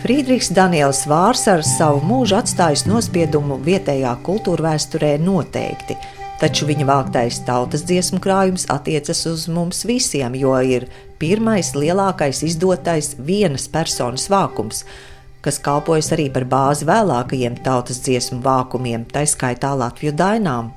Friedrichs 0.00 0.48
Daniels 0.56 1.02
Vārs 1.04 1.42
ar 1.52 1.60
savu 1.60 1.98
mūžu 2.08 2.38
atstājis 2.38 2.86
nospiedumu 2.88 3.58
vietējā 3.60 4.14
kultūra 4.24 4.70
vēsturē 4.70 5.10
noteikti. 5.20 5.96
Taču 6.40 6.64
viņa 6.70 6.86
vāktais 6.88 7.42
tautas 7.44 7.84
dziesmu 7.84 8.16
krājums 8.24 8.64
attiecas 8.72 9.20
uz 9.28 9.44
mums 9.52 9.82
visiem, 9.84 10.38
jo 10.40 10.54
ir 10.64 10.86
pirmais 11.20 11.74
lielākais 11.76 12.40
izdotais 12.48 13.12
vienas 13.20 13.68
personas 13.68 14.24
vākums 14.32 14.86
kas 15.44 15.58
kalpojas 15.62 16.10
arī 16.14 16.28
par 16.32 16.44
bāzi 16.48 16.86
vēlākajiem 16.88 17.56
tautas 17.64 18.00
dziesmu 18.04 18.40
vākumiem, 18.44 19.06
tā 19.08 19.24
skaitā 19.28 19.72
Latviju 19.78 20.12
dainām. 20.16 20.70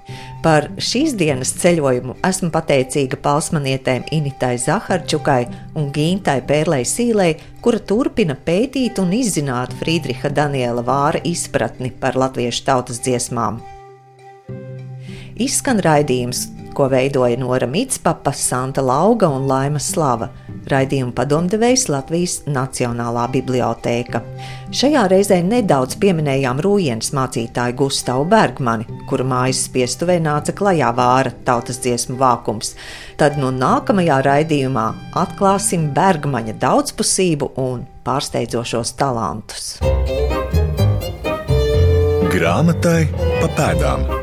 Par 0.44 0.70
šīs 0.78 1.16
dienas 1.20 1.54
ceļojumu 1.62 2.18
esmu 2.28 2.50
pateicīga 2.52 3.20
palsmanietēm 3.24 4.08
Initai 4.16 4.56
Zaharčukai 4.60 5.42
un 5.80 5.92
Gintai 5.96 6.40
Pērlei 6.48 6.84
Sīlei, 6.88 7.38
kura 7.64 7.80
turpina 7.80 8.36
pētīt 8.36 9.00
un 9.04 9.14
izzināt 9.16 9.76
Friedriha 9.80 10.32
Daniela 10.32 10.84
Vāra 10.84 11.24
izpratni 11.28 11.94
par 12.00 12.20
latviešu 12.20 12.68
tautas 12.68 13.00
dziesmām. 13.04 13.62
Izskan 15.44 15.80
raidījums, 15.82 16.46
ko 16.74 16.88
veidoja 16.92 17.38
Nora 17.38 17.68
Mitspapa, 17.68 18.32
Santa 18.34 18.82
Lauga 18.82 19.30
un 19.30 19.48
Laima 19.48 19.80
Slava. 19.80 20.30
Raidījuma 20.70 21.12
padomdevējs 21.18 21.88
Latvijas 21.92 22.36
Nacionālā 22.48 23.26
bibliotēka. 23.34 24.22
Šajā 24.74 25.04
reizē 25.12 25.42
nedaudz 25.46 25.98
pieminējām 26.02 26.62
Rūjienas 26.64 27.12
mācītāju 27.14 27.78
Gustavu 27.84 28.26
Bergmani, 28.32 28.88
kura 29.10 29.28
mājas 29.28 29.66
spiestuvē 29.68 30.18
nāca 30.24 30.56
klajā 30.56 30.90
vāra 30.98 31.34
tautas 31.46 31.82
dziesmu 31.84 32.18
vākums. 32.22 32.74
Tad 33.20 33.38
no 33.42 33.52
nākamajā 33.54 34.22
raidījumā 34.26 34.88
atklāsim 35.20 35.92
Bergmaņa 35.94 36.58
daudzpusību 36.64 37.54
un 37.62 37.86
pārsteidzošos 38.08 38.96
talantus. 39.00 39.78
Grāmatai 42.34 43.06
pa 43.14 43.50
pēdām 43.60 44.23